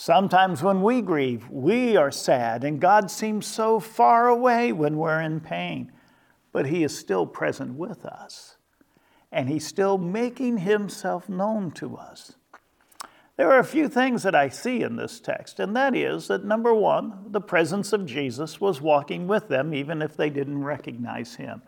Sometimes 0.00 0.62
when 0.62 0.80
we 0.82 1.02
grieve, 1.02 1.50
we 1.50 1.96
are 1.96 2.12
sad, 2.12 2.62
and 2.62 2.80
God 2.80 3.10
seems 3.10 3.48
so 3.48 3.80
far 3.80 4.28
away 4.28 4.70
when 4.70 4.96
we're 4.96 5.20
in 5.20 5.40
pain. 5.40 5.90
But 6.52 6.66
He 6.66 6.84
is 6.84 6.96
still 6.96 7.26
present 7.26 7.74
with 7.74 8.06
us, 8.06 8.58
and 9.32 9.48
He's 9.48 9.66
still 9.66 9.98
making 9.98 10.58
Himself 10.58 11.28
known 11.28 11.72
to 11.72 11.96
us. 11.96 12.36
There 13.36 13.50
are 13.50 13.58
a 13.58 13.64
few 13.64 13.88
things 13.88 14.22
that 14.22 14.36
I 14.36 14.50
see 14.50 14.84
in 14.84 14.94
this 14.94 15.18
text, 15.18 15.58
and 15.58 15.74
that 15.74 15.96
is 15.96 16.28
that 16.28 16.44
number 16.44 16.72
one, 16.72 17.24
the 17.32 17.40
presence 17.40 17.92
of 17.92 18.06
Jesus 18.06 18.60
was 18.60 18.80
walking 18.80 19.26
with 19.26 19.48
them, 19.48 19.74
even 19.74 20.00
if 20.00 20.16
they 20.16 20.30
didn't 20.30 20.62
recognize 20.62 21.34
him. 21.34 21.60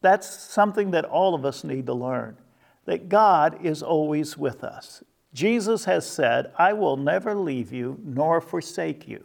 That's 0.00 0.28
something 0.28 0.92
that 0.92 1.06
all 1.06 1.34
of 1.34 1.44
us 1.44 1.64
need 1.64 1.86
to 1.86 1.92
learn 1.92 2.36
that 2.84 3.08
God 3.08 3.64
is 3.64 3.82
always 3.82 4.38
with 4.38 4.62
us. 4.62 5.02
Jesus 5.32 5.84
has 5.84 6.06
said, 6.06 6.52
I 6.58 6.72
will 6.72 6.96
never 6.96 7.34
leave 7.34 7.72
you 7.72 7.98
nor 8.04 8.40
forsake 8.40 9.06
you. 9.06 9.24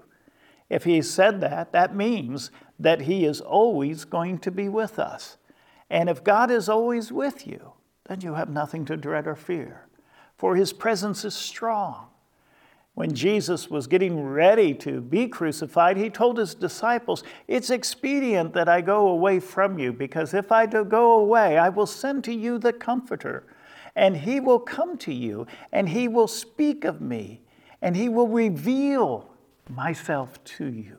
If 0.69 0.83
he 0.83 1.01
said 1.01 1.41
that, 1.41 1.71
that 1.73 1.95
means 1.95 2.51
that 2.79 3.01
he 3.01 3.25
is 3.25 3.41
always 3.41 4.05
going 4.05 4.39
to 4.39 4.51
be 4.51 4.69
with 4.69 4.99
us. 4.99 5.37
And 5.89 6.09
if 6.09 6.23
God 6.23 6.49
is 6.49 6.67
always 6.67 7.11
with 7.11 7.47
you, 7.47 7.73
then 8.05 8.21
you 8.21 8.33
have 8.35 8.49
nothing 8.49 8.85
to 8.85 8.97
dread 8.97 9.27
or 9.27 9.35
fear, 9.35 9.87
for 10.37 10.55
his 10.55 10.73
presence 10.73 11.25
is 11.25 11.33
strong. 11.33 12.07
When 12.93 13.13
Jesus 13.13 13.69
was 13.69 13.87
getting 13.87 14.23
ready 14.23 14.73
to 14.75 15.01
be 15.01 15.27
crucified, 15.27 15.97
he 15.97 16.09
told 16.09 16.37
his 16.37 16.55
disciples, 16.55 17.23
It's 17.47 17.69
expedient 17.69 18.53
that 18.53 18.69
I 18.69 18.79
go 18.79 19.07
away 19.09 19.41
from 19.41 19.77
you, 19.77 19.91
because 19.91 20.33
if 20.33 20.51
I 20.51 20.65
do 20.65 20.85
go 20.85 21.19
away, 21.19 21.57
I 21.57 21.69
will 21.69 21.87
send 21.87 22.23
to 22.23 22.33
you 22.33 22.57
the 22.57 22.71
Comforter, 22.71 23.43
and 23.95 24.17
he 24.17 24.39
will 24.39 24.59
come 24.59 24.97
to 24.99 25.13
you, 25.13 25.47
and 25.71 25.89
he 25.89 26.07
will 26.07 26.27
speak 26.27 26.83
of 26.83 27.01
me, 27.01 27.41
and 27.81 27.95
he 27.95 28.09
will 28.09 28.27
reveal 28.27 29.29
myself 29.69 30.43
to 30.43 30.65
you. 30.65 30.97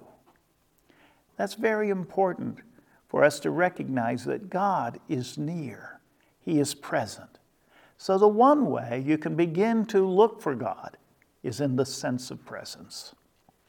That's 1.36 1.54
very 1.54 1.90
important 1.90 2.60
for 3.08 3.22
us 3.24 3.38
to 3.40 3.50
recognize 3.50 4.24
that 4.24 4.50
God 4.50 4.98
is 5.08 5.38
near, 5.38 6.00
He 6.40 6.58
is 6.58 6.74
present. 6.74 7.38
So, 7.98 8.18
the 8.18 8.28
one 8.28 8.66
way 8.66 9.02
you 9.06 9.16
can 9.16 9.36
begin 9.36 9.86
to 9.86 10.06
look 10.06 10.42
for 10.42 10.54
God 10.54 10.98
is 11.42 11.60
in 11.60 11.76
the 11.76 11.86
sense 11.86 12.30
of 12.30 12.44
presence. 12.44 13.14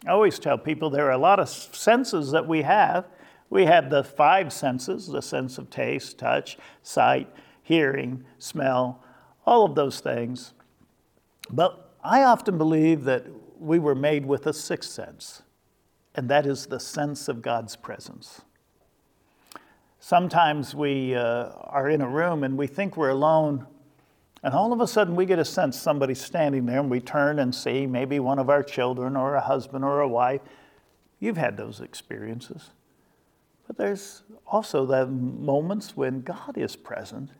I 0.05 0.11
always 0.11 0.39
tell 0.39 0.57
people 0.57 0.89
there 0.89 1.07
are 1.07 1.11
a 1.11 1.17
lot 1.17 1.39
of 1.39 1.49
senses 1.49 2.31
that 2.31 2.47
we 2.47 2.63
have. 2.63 3.05
We 3.49 3.65
have 3.65 3.89
the 3.89 4.03
five 4.03 4.51
senses 4.51 5.07
the 5.07 5.21
sense 5.21 5.57
of 5.57 5.69
taste, 5.69 6.17
touch, 6.17 6.57
sight, 6.83 7.29
hearing, 7.63 8.25
smell, 8.37 9.03
all 9.47 9.63
of 9.63 9.73
those 9.73 10.01
things. 10.01 10.53
But 11.49 11.95
I 12.03 12.23
often 12.23 12.57
believe 12.57 13.05
that 13.05 13.25
we 13.57 13.79
were 13.79 13.95
made 13.95 14.25
with 14.25 14.45
a 14.45 14.53
sixth 14.53 14.91
sense, 14.91 15.41
and 16.13 16.29
that 16.29 16.45
is 16.45 16.67
the 16.67 16.79
sense 16.79 17.29
of 17.29 17.41
God's 17.41 17.75
presence. 17.77 18.41
Sometimes 19.99 20.75
we 20.75 21.15
uh, 21.15 21.49
are 21.61 21.89
in 21.89 22.01
a 22.01 22.07
room 22.07 22.43
and 22.43 22.57
we 22.57 22.67
think 22.67 22.97
we're 22.97 23.09
alone, 23.09 23.65
and 24.43 24.53
all 24.53 24.71
of 24.73 24.81
a 24.81 24.87
sudden 24.87 25.15
we 25.15 25.25
get 25.25 25.39
a 25.39 25.45
sense 25.45 25.79
somebody's 25.79 26.21
standing 26.21 26.65
there, 26.65 26.79
and 26.79 26.91
we 26.91 26.99
turn 26.99 27.39
and 27.39 27.55
see 27.55 27.87
maybe 27.87 28.19
one 28.19 28.39
of 28.39 28.49
our 28.49 28.61
children 28.61 29.15
or 29.15 29.35
a 29.35 29.41
husband 29.41 29.83
or 29.83 30.01
a 30.01 30.07
wife. 30.07 30.41
You've 31.19 31.37
had 31.37 31.57
those 31.57 31.79
experiences. 31.79 32.71
But 33.65 33.77
there's 33.77 34.23
also 34.45 34.85
the 34.85 35.07
moments 35.07 35.97
when 35.97 36.21
God 36.21 36.57
is 36.57 36.75
present 36.75 37.31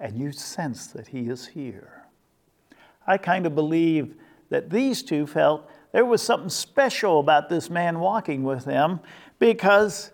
and 0.00 0.18
you 0.18 0.32
sense 0.32 0.88
that 0.88 1.08
He 1.08 1.28
is 1.28 1.46
here. 1.46 2.04
I 3.06 3.18
kind 3.18 3.46
of 3.46 3.54
believe 3.54 4.14
that 4.50 4.70
these 4.70 5.02
two 5.02 5.26
felt 5.26 5.68
there 5.92 6.04
was 6.04 6.22
something 6.22 6.48
special 6.48 7.20
about 7.20 7.48
this 7.48 7.70
man 7.70 8.00
walking 8.00 8.42
with 8.42 8.64
them 8.64 9.00
because 9.38 10.10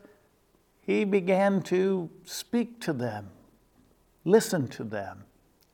he 0.80 1.04
began 1.04 1.62
to 1.62 2.10
speak 2.24 2.80
to 2.80 2.92
them, 2.92 3.30
listen 4.24 4.68
to 4.68 4.84
them, 4.84 5.24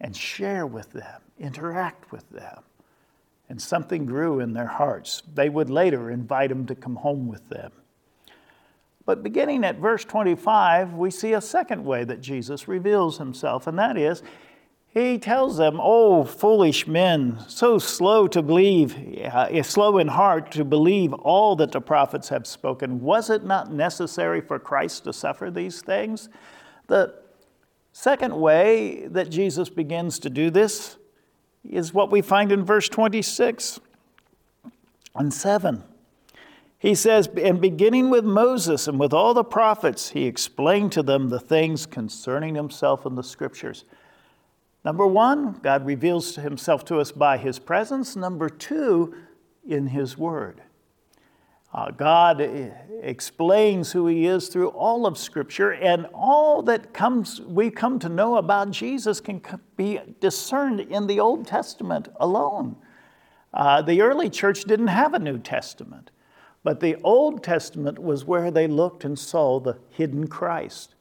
and 0.00 0.14
share 0.14 0.66
with 0.66 0.92
them, 0.92 1.22
interact 1.38 2.12
with 2.12 2.28
them. 2.30 2.62
And 3.48 3.60
something 3.60 4.06
grew 4.06 4.40
in 4.40 4.52
their 4.52 4.66
hearts. 4.66 5.22
They 5.34 5.48
would 5.48 5.70
later 5.70 6.10
invite 6.10 6.50
him 6.50 6.66
to 6.66 6.74
come 6.74 6.96
home 6.96 7.28
with 7.28 7.48
them. 7.48 7.72
But 9.06 9.22
beginning 9.22 9.64
at 9.64 9.78
verse 9.78 10.04
25, 10.04 10.92
we 10.92 11.10
see 11.10 11.32
a 11.32 11.40
second 11.40 11.84
way 11.84 12.04
that 12.04 12.20
Jesus 12.20 12.68
reveals 12.68 13.18
himself, 13.18 13.66
and 13.66 13.78
that 13.78 13.96
is 13.96 14.22
he 14.96 15.18
tells 15.18 15.58
them, 15.58 15.78
Oh, 15.78 16.24
foolish 16.24 16.86
men, 16.86 17.38
so 17.48 17.78
slow 17.78 18.26
to 18.28 18.40
believe, 18.40 18.96
uh, 19.26 19.62
slow 19.62 19.98
in 19.98 20.08
heart 20.08 20.50
to 20.52 20.64
believe 20.64 21.12
all 21.12 21.54
that 21.56 21.72
the 21.72 21.82
prophets 21.82 22.30
have 22.30 22.46
spoken. 22.46 23.02
Was 23.02 23.28
it 23.28 23.44
not 23.44 23.70
necessary 23.70 24.40
for 24.40 24.58
Christ 24.58 25.04
to 25.04 25.12
suffer 25.12 25.50
these 25.50 25.82
things? 25.82 26.30
The 26.86 27.14
second 27.92 28.40
way 28.40 29.06
that 29.08 29.28
Jesus 29.28 29.68
begins 29.68 30.18
to 30.20 30.30
do 30.30 30.48
this 30.48 30.96
is 31.62 31.92
what 31.92 32.10
we 32.10 32.22
find 32.22 32.50
in 32.50 32.64
verse 32.64 32.88
26 32.88 33.78
and 35.14 35.34
7. 35.34 35.84
He 36.78 36.94
says, 36.94 37.28
And 37.42 37.60
beginning 37.60 38.10
with 38.10 38.24
Moses 38.24 38.86
and 38.86 39.00
with 39.00 39.12
all 39.12 39.34
the 39.34 39.44
prophets, 39.44 40.10
he 40.10 40.24
explained 40.26 40.92
to 40.92 41.02
them 41.02 41.28
the 41.28 41.40
things 41.40 41.86
concerning 41.86 42.54
himself 42.54 43.06
in 43.06 43.14
the 43.14 43.22
scriptures. 43.22 43.84
Number 44.84 45.06
one, 45.06 45.54
God 45.62 45.84
reveals 45.84 46.36
himself 46.36 46.84
to 46.86 46.98
us 46.98 47.10
by 47.10 47.38
his 47.38 47.58
presence. 47.58 48.14
Number 48.14 48.48
two, 48.48 49.14
in 49.66 49.88
his 49.88 50.16
word. 50.16 50.62
Uh, 51.74 51.90
God 51.90 52.40
explains 53.02 53.92
who 53.92 54.06
he 54.06 54.26
is 54.26 54.48
through 54.48 54.68
all 54.68 55.04
of 55.04 55.18
Scripture, 55.18 55.72
and 55.72 56.06
all 56.14 56.62
that 56.62 56.94
comes, 56.94 57.40
we 57.42 57.70
come 57.70 57.98
to 57.98 58.08
know 58.08 58.36
about 58.36 58.70
Jesus 58.70 59.20
can 59.20 59.42
be 59.76 60.00
discerned 60.20 60.80
in 60.80 61.06
the 61.06 61.20
Old 61.20 61.46
Testament 61.46 62.08
alone. 62.18 62.76
Uh, 63.52 63.82
the 63.82 64.00
early 64.00 64.30
church 64.30 64.64
didn't 64.64 64.86
have 64.86 65.12
a 65.12 65.18
New 65.18 65.38
Testament, 65.38 66.10
but 66.66 66.80
the 66.80 66.96
Old 67.04 67.44
Testament 67.44 67.96
was 67.96 68.24
where 68.24 68.50
they 68.50 68.66
looked 68.66 69.04
and 69.04 69.16
saw 69.16 69.60
the 69.60 69.78
hidden 69.90 70.26
Christ. 70.26 70.96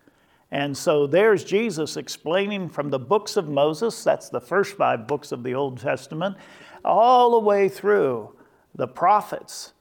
And 0.51 0.78
so 0.78 1.08
there's 1.08 1.43
Jesus 1.43 1.97
explaining 1.97 2.69
from 2.69 2.91
the 2.91 2.99
books 2.99 3.36
of 3.36 3.49
Moses, 3.49 4.04
that's 4.04 4.30
the 4.30 4.39
first 4.39 4.78
five 4.78 5.08
books 5.08 5.32
of 5.32 5.41
the 5.41 5.56
Old 5.56 5.80
Testament, 5.80 6.38
all 6.84 7.32
the 7.32 7.39
way 7.39 7.67
through 7.67 8.36
the 8.75 8.88
prophets 8.88 9.73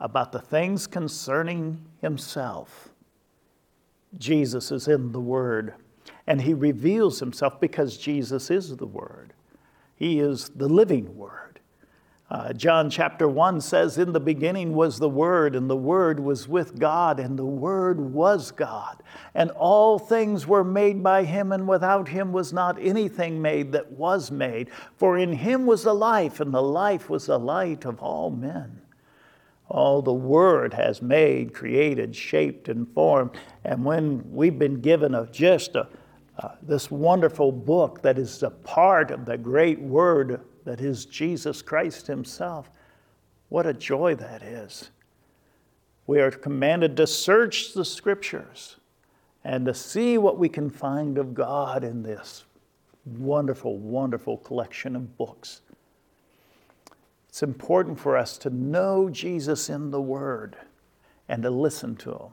about 0.00 0.32
the 0.32 0.38
things 0.38 0.86
concerning 0.86 1.82
himself. 2.02 2.90
Jesus 4.18 4.70
is 4.70 4.86
in 4.86 5.12
the 5.12 5.20
Word, 5.20 5.72
and 6.26 6.42
he 6.42 6.52
reveals 6.52 7.20
himself 7.20 7.58
because 7.58 7.96
Jesus 7.96 8.50
is 8.50 8.76
the 8.76 8.84
Word. 8.84 9.32
He 9.96 10.20
is 10.20 10.50
the 10.50 10.68
living 10.68 11.16
Word. 11.16 11.51
Uh, 12.32 12.50
John 12.54 12.88
chapter 12.88 13.28
1 13.28 13.60
says, 13.60 13.98
In 13.98 14.14
the 14.14 14.18
beginning 14.18 14.72
was 14.72 14.98
the 14.98 15.08
Word, 15.08 15.54
and 15.54 15.68
the 15.68 15.76
Word 15.76 16.18
was 16.18 16.48
with 16.48 16.78
God, 16.78 17.20
and 17.20 17.38
the 17.38 17.44
Word 17.44 18.00
was 18.00 18.50
God. 18.52 19.02
And 19.34 19.50
all 19.50 19.98
things 19.98 20.46
were 20.46 20.64
made 20.64 21.02
by 21.02 21.24
Him, 21.24 21.52
and 21.52 21.68
without 21.68 22.08
Him 22.08 22.32
was 22.32 22.50
not 22.50 22.80
anything 22.80 23.42
made 23.42 23.72
that 23.72 23.92
was 23.92 24.30
made. 24.30 24.70
For 24.96 25.18
in 25.18 25.34
Him 25.34 25.66
was 25.66 25.82
the 25.82 25.92
life, 25.92 26.40
and 26.40 26.54
the 26.54 26.62
life 26.62 27.10
was 27.10 27.26
the 27.26 27.38
light 27.38 27.84
of 27.84 28.00
all 28.00 28.30
men. 28.30 28.80
All 29.68 30.00
the 30.00 30.14
Word 30.14 30.72
has 30.72 31.02
made, 31.02 31.52
created, 31.52 32.16
shaped, 32.16 32.70
and 32.70 32.90
formed. 32.94 33.32
And 33.62 33.84
when 33.84 34.32
we've 34.32 34.58
been 34.58 34.80
given 34.80 35.14
a, 35.14 35.26
just 35.26 35.76
a, 35.76 35.86
uh, 36.38 36.52
this 36.62 36.90
wonderful 36.90 37.52
book 37.52 38.00
that 38.00 38.16
is 38.16 38.42
a 38.42 38.48
part 38.48 39.10
of 39.10 39.26
the 39.26 39.36
great 39.36 39.78
Word 39.78 40.40
that 40.64 40.80
is 40.80 41.04
Jesus 41.04 41.62
Christ 41.62 42.06
Himself. 42.06 42.70
What 43.48 43.66
a 43.66 43.72
joy 43.72 44.14
that 44.16 44.42
is. 44.42 44.90
We 46.06 46.20
are 46.20 46.30
commanded 46.30 46.96
to 46.96 47.06
search 47.06 47.74
the 47.74 47.84
Scriptures 47.84 48.76
and 49.44 49.66
to 49.66 49.74
see 49.74 50.18
what 50.18 50.38
we 50.38 50.48
can 50.48 50.70
find 50.70 51.18
of 51.18 51.34
God 51.34 51.84
in 51.84 52.02
this 52.02 52.44
wonderful, 53.04 53.78
wonderful 53.78 54.38
collection 54.38 54.94
of 54.94 55.16
books. 55.16 55.60
It's 57.28 57.42
important 57.42 57.98
for 57.98 58.16
us 58.16 58.36
to 58.38 58.50
know 58.50 59.08
Jesus 59.08 59.68
in 59.68 59.90
the 59.90 60.00
Word 60.00 60.56
and 61.28 61.42
to 61.42 61.50
listen 61.50 61.96
to 61.96 62.10
Him. 62.10 62.30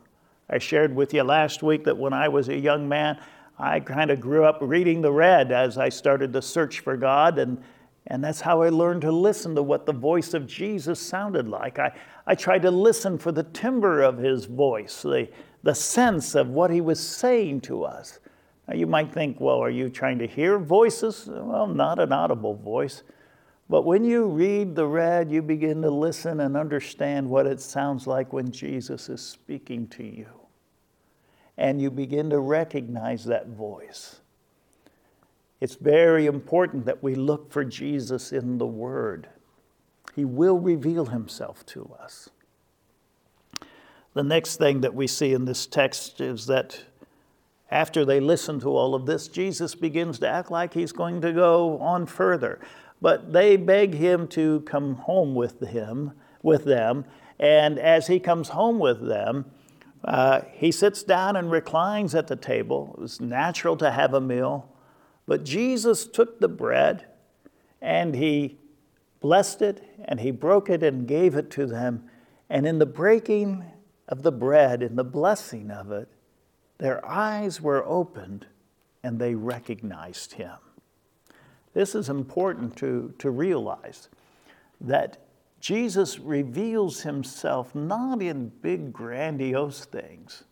I 0.49 0.57
shared 0.57 0.95
with 0.95 1.13
you 1.13 1.23
last 1.23 1.63
week 1.63 1.83
that 1.85 1.97
when 1.97 2.11
I 2.11 2.27
was 2.27 2.49
a 2.49 2.57
young 2.57 2.89
man, 2.89 3.19
I 3.57 3.79
kind 3.79 4.09
of 4.09 4.19
grew 4.19 4.45
up 4.45 4.57
reading 4.61 5.01
the 5.01 5.11
Red 5.11 5.51
as 5.51 5.77
I 5.77 5.89
started 5.89 6.33
to 6.33 6.41
search 6.41 6.79
for 6.79 6.97
God, 6.97 7.37
and 7.37 7.61
and 8.07 8.23
that's 8.23 8.41
how 8.41 8.61
I 8.61 8.69
learned 8.69 9.01
to 9.01 9.11
listen 9.11 9.55
to 9.55 9.63
what 9.63 9.85
the 9.85 9.93
voice 9.93 10.33
of 10.33 10.47
Jesus 10.47 10.99
sounded 10.99 11.47
like. 11.47 11.79
I, 11.79 11.93
I 12.25 12.35
tried 12.35 12.63
to 12.63 12.71
listen 12.71 13.17
for 13.17 13.31
the 13.31 13.43
timbre 13.43 14.01
of 14.01 14.17
his 14.17 14.45
voice, 14.45 15.01
the, 15.03 15.29
the 15.63 15.75
sense 15.75 16.35
of 16.35 16.49
what 16.49 16.71
he 16.71 16.81
was 16.81 16.99
saying 16.99 17.61
to 17.61 17.83
us. 17.83 18.19
Now, 18.67 18.75
you 18.75 18.87
might 18.87 19.11
think, 19.11 19.39
well, 19.39 19.59
are 19.59 19.69
you 19.69 19.89
trying 19.89 20.19
to 20.19 20.27
hear 20.27 20.57
voices? 20.59 21.25
Well, 21.27 21.67
not 21.67 21.99
an 21.99 22.11
audible 22.11 22.55
voice. 22.55 23.03
But 23.69 23.83
when 23.83 24.03
you 24.03 24.25
read 24.25 24.75
the 24.75 24.87
red, 24.87 25.31
you 25.31 25.43
begin 25.43 25.81
to 25.83 25.91
listen 25.91 26.39
and 26.39 26.57
understand 26.57 27.29
what 27.29 27.45
it 27.45 27.61
sounds 27.61 28.07
like 28.07 28.33
when 28.33 28.51
Jesus 28.51 29.09
is 29.09 29.21
speaking 29.21 29.87
to 29.89 30.03
you. 30.03 30.27
And 31.57 31.79
you 31.79 31.91
begin 31.91 32.31
to 32.31 32.39
recognize 32.39 33.25
that 33.25 33.49
voice. 33.49 34.21
It's 35.61 35.75
very 35.75 36.25
important 36.25 36.85
that 36.85 37.03
we 37.03 37.15
look 37.15 37.51
for 37.51 37.63
Jesus 37.63 38.31
in 38.31 38.57
the 38.57 38.65
Word. 38.65 39.27
He 40.15 40.25
will 40.25 40.57
reveal 40.57 41.07
himself 41.07 41.65
to 41.67 41.95
us. 42.01 42.29
The 44.13 44.23
next 44.23 44.57
thing 44.57 44.81
that 44.81 44.95
we 44.95 45.07
see 45.07 45.33
in 45.33 45.45
this 45.45 45.67
text 45.67 46.19
is 46.21 46.45
that 46.47 46.83
after 47.71 48.03
they 48.03 48.19
listen 48.19 48.59
to 48.61 48.69
all 48.69 48.95
of 48.95 49.05
this, 49.05 49.27
Jesus 49.27 49.75
begins 49.75 50.19
to 50.19 50.27
act 50.27 50.49
like 50.49 50.73
he's 50.73 50.91
going 50.91 51.21
to 51.21 51.31
go 51.31 51.77
on 51.79 52.05
further. 52.05 52.59
But 53.01 53.31
they 53.31 53.55
beg 53.55 53.93
him 53.93 54.27
to 54.29 54.61
come 54.61 54.95
home 54.95 55.35
with 55.35 55.59
him, 55.59 56.13
with 56.41 56.65
them, 56.65 57.05
and 57.39 57.79
as 57.79 58.07
he 58.07 58.19
comes 58.19 58.49
home 58.49 58.79
with 58.79 59.07
them, 59.07 59.45
uh, 60.03 60.41
he 60.51 60.71
sits 60.71 61.03
down 61.03 61.35
and 61.35 61.51
reclines 61.51 62.13
at 62.15 62.27
the 62.27 62.35
table. 62.35 62.95
It 62.97 63.01
was 63.01 63.21
natural 63.21 63.77
to 63.77 63.91
have 63.91 64.13
a 64.13 64.21
meal, 64.21 64.68
but 65.29 65.43
Jesus 65.43 66.07
took 66.07 66.39
the 66.39 66.47
bread 66.47 67.05
and 67.83 68.15
he 68.15 68.57
blessed 69.19 69.61
it 69.61 69.83
and 70.05 70.19
he 70.19 70.31
broke 70.31 70.71
it 70.71 70.81
and 70.81 71.07
gave 71.07 71.35
it 71.35 71.51
to 71.51 71.67
them. 71.67 72.09
And 72.49 72.65
in 72.65 72.79
the 72.79 72.87
breaking 72.87 73.63
of 74.07 74.23
the 74.23 74.31
bread, 74.31 74.81
in 74.81 74.95
the 74.95 75.03
blessing 75.03 75.69
of 75.69 75.91
it, 75.91 76.07
their 76.79 77.05
eyes 77.05 77.61
were 77.61 77.85
opened 77.85 78.47
and 79.03 79.19
they 79.19 79.35
recognized 79.35 80.33
him. 80.33 80.55
This 81.75 81.93
is 81.93 82.09
important 82.09 82.75
to, 82.77 83.13
to 83.19 83.29
realize 83.29 84.09
that 84.81 85.19
Jesus 85.59 86.17
reveals 86.17 87.01
himself 87.01 87.75
not 87.75 88.23
in 88.23 88.49
big, 88.63 88.91
grandiose 88.91 89.85
things, 89.85 90.45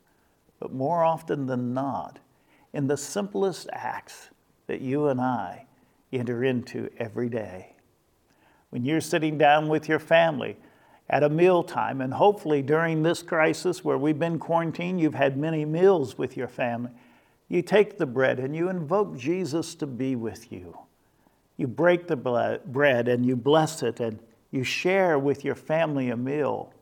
but 0.60 0.72
more 0.72 1.02
often 1.02 1.46
than 1.46 1.74
not 1.74 2.20
in 2.72 2.86
the 2.86 2.96
simplest 2.96 3.68
acts 3.72 4.30
that 4.68 4.80
you 4.80 5.08
and 5.08 5.20
I 5.20 5.66
enter 6.12 6.44
into 6.44 6.88
every 6.98 7.28
day. 7.28 7.74
When 8.70 8.84
you're 8.84 9.00
sitting 9.00 9.36
down 9.36 9.68
with 9.68 9.88
your 9.88 9.98
family 9.98 10.56
at 11.10 11.22
a 11.22 11.28
mealtime, 11.28 12.00
and 12.00 12.14
hopefully 12.14 12.62
during 12.62 13.02
this 13.02 13.22
crisis 13.22 13.82
where 13.82 13.98
we've 13.98 14.18
been 14.18 14.38
quarantined, 14.38 15.00
you've 15.00 15.14
had 15.14 15.36
many 15.36 15.64
meals 15.64 16.16
with 16.16 16.36
your 16.36 16.48
family, 16.48 16.90
you 17.48 17.62
take 17.62 17.96
the 17.96 18.06
bread 18.06 18.38
and 18.38 18.54
you 18.54 18.68
invoke 18.68 19.16
Jesus 19.16 19.74
to 19.76 19.86
be 19.86 20.14
with 20.14 20.52
you. 20.52 20.78
You 21.56 21.66
break 21.66 22.06
the 22.06 22.60
bread 22.66 23.08
and 23.08 23.26
you 23.26 23.36
bless 23.36 23.82
it 23.82 24.00
and 24.00 24.20
you 24.50 24.64
share 24.64 25.18
with 25.18 25.44
your 25.44 25.54
family 25.54 26.10
a 26.10 26.16
meal. 26.16 26.72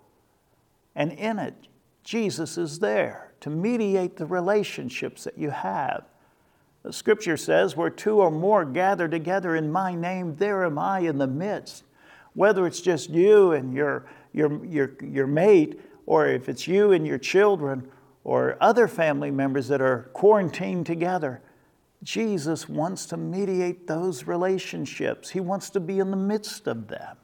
And 0.94 1.12
in 1.12 1.38
it, 1.38 1.54
Jesus 2.02 2.58
is 2.58 2.80
there 2.80 3.32
to 3.40 3.50
mediate 3.50 4.16
the 4.16 4.26
relationships 4.26 5.24
that 5.24 5.38
you 5.38 5.50
have. 5.50 6.04
The 6.86 6.92
scripture 6.92 7.36
says, 7.36 7.76
Where 7.76 7.90
two 7.90 8.20
or 8.20 8.30
more 8.30 8.64
gather 8.64 9.08
together 9.08 9.56
in 9.56 9.72
my 9.72 9.96
name, 9.96 10.36
there 10.36 10.64
am 10.64 10.78
I 10.78 11.00
in 11.00 11.18
the 11.18 11.26
midst. 11.26 11.82
Whether 12.34 12.64
it's 12.64 12.80
just 12.80 13.10
you 13.10 13.50
and 13.50 13.74
your, 13.74 14.06
your, 14.32 14.64
your, 14.64 14.94
your 15.02 15.26
mate, 15.26 15.80
or 16.06 16.28
if 16.28 16.48
it's 16.48 16.68
you 16.68 16.92
and 16.92 17.04
your 17.04 17.18
children, 17.18 17.90
or 18.22 18.56
other 18.60 18.86
family 18.86 19.32
members 19.32 19.66
that 19.66 19.80
are 19.80 20.10
quarantined 20.12 20.86
together, 20.86 21.42
Jesus 22.04 22.68
wants 22.68 23.06
to 23.06 23.16
mediate 23.16 23.88
those 23.88 24.28
relationships. 24.28 25.30
He 25.30 25.40
wants 25.40 25.70
to 25.70 25.80
be 25.80 25.98
in 25.98 26.12
the 26.12 26.16
midst 26.16 26.68
of 26.68 26.86
them. 26.86 27.16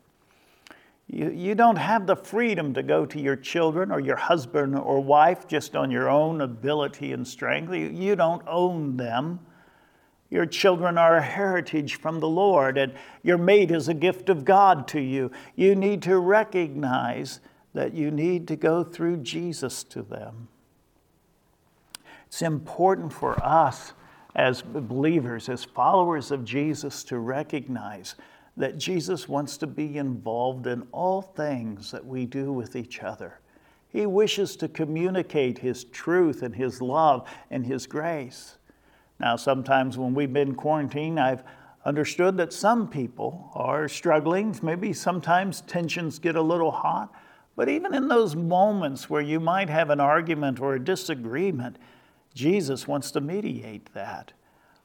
You, 1.06 1.30
you 1.30 1.54
don't 1.54 1.76
have 1.76 2.08
the 2.08 2.16
freedom 2.16 2.74
to 2.74 2.82
go 2.82 3.06
to 3.06 3.20
your 3.20 3.36
children 3.36 3.92
or 3.92 4.00
your 4.00 4.16
husband 4.16 4.76
or 4.76 4.98
wife 5.00 5.46
just 5.46 5.76
on 5.76 5.92
your 5.92 6.10
own 6.10 6.40
ability 6.40 7.12
and 7.12 7.24
strength. 7.28 7.72
You, 7.72 7.90
you 7.90 8.16
don't 8.16 8.42
own 8.48 8.96
them. 8.96 9.38
Your 10.32 10.46
children 10.46 10.96
are 10.96 11.18
a 11.18 11.22
heritage 11.22 11.96
from 11.96 12.18
the 12.18 12.28
Lord, 12.28 12.78
and 12.78 12.94
your 13.22 13.36
mate 13.36 13.70
is 13.70 13.86
a 13.86 13.92
gift 13.92 14.30
of 14.30 14.46
God 14.46 14.88
to 14.88 14.98
you. 14.98 15.30
You 15.56 15.74
need 15.74 16.00
to 16.04 16.18
recognize 16.18 17.40
that 17.74 17.92
you 17.92 18.10
need 18.10 18.48
to 18.48 18.56
go 18.56 18.82
through 18.82 19.18
Jesus 19.18 19.84
to 19.84 20.00
them. 20.00 20.48
It's 22.28 22.40
important 22.40 23.12
for 23.12 23.38
us 23.44 23.92
as 24.34 24.62
believers, 24.62 25.50
as 25.50 25.64
followers 25.64 26.30
of 26.30 26.46
Jesus, 26.46 27.04
to 27.04 27.18
recognize 27.18 28.14
that 28.56 28.78
Jesus 28.78 29.28
wants 29.28 29.58
to 29.58 29.66
be 29.66 29.98
involved 29.98 30.66
in 30.66 30.86
all 30.92 31.20
things 31.20 31.90
that 31.90 32.06
we 32.06 32.24
do 32.24 32.54
with 32.54 32.74
each 32.74 33.02
other. 33.02 33.38
He 33.90 34.06
wishes 34.06 34.56
to 34.56 34.68
communicate 34.68 35.58
His 35.58 35.84
truth 35.84 36.42
and 36.42 36.56
His 36.56 36.80
love 36.80 37.28
and 37.50 37.66
His 37.66 37.86
grace. 37.86 38.56
Now, 39.22 39.36
sometimes 39.36 39.96
when 39.96 40.14
we've 40.14 40.32
been 40.32 40.56
quarantined, 40.56 41.20
I've 41.20 41.44
understood 41.84 42.36
that 42.38 42.52
some 42.52 42.88
people 42.88 43.50
are 43.54 43.88
struggling. 43.88 44.58
Maybe 44.62 44.92
sometimes 44.92 45.60
tensions 45.62 46.18
get 46.18 46.34
a 46.34 46.42
little 46.42 46.72
hot. 46.72 47.14
But 47.54 47.68
even 47.68 47.94
in 47.94 48.08
those 48.08 48.34
moments 48.34 49.08
where 49.08 49.22
you 49.22 49.38
might 49.38 49.70
have 49.70 49.90
an 49.90 50.00
argument 50.00 50.60
or 50.60 50.74
a 50.74 50.84
disagreement, 50.84 51.76
Jesus 52.34 52.88
wants 52.88 53.12
to 53.12 53.20
mediate 53.20 53.94
that. 53.94 54.32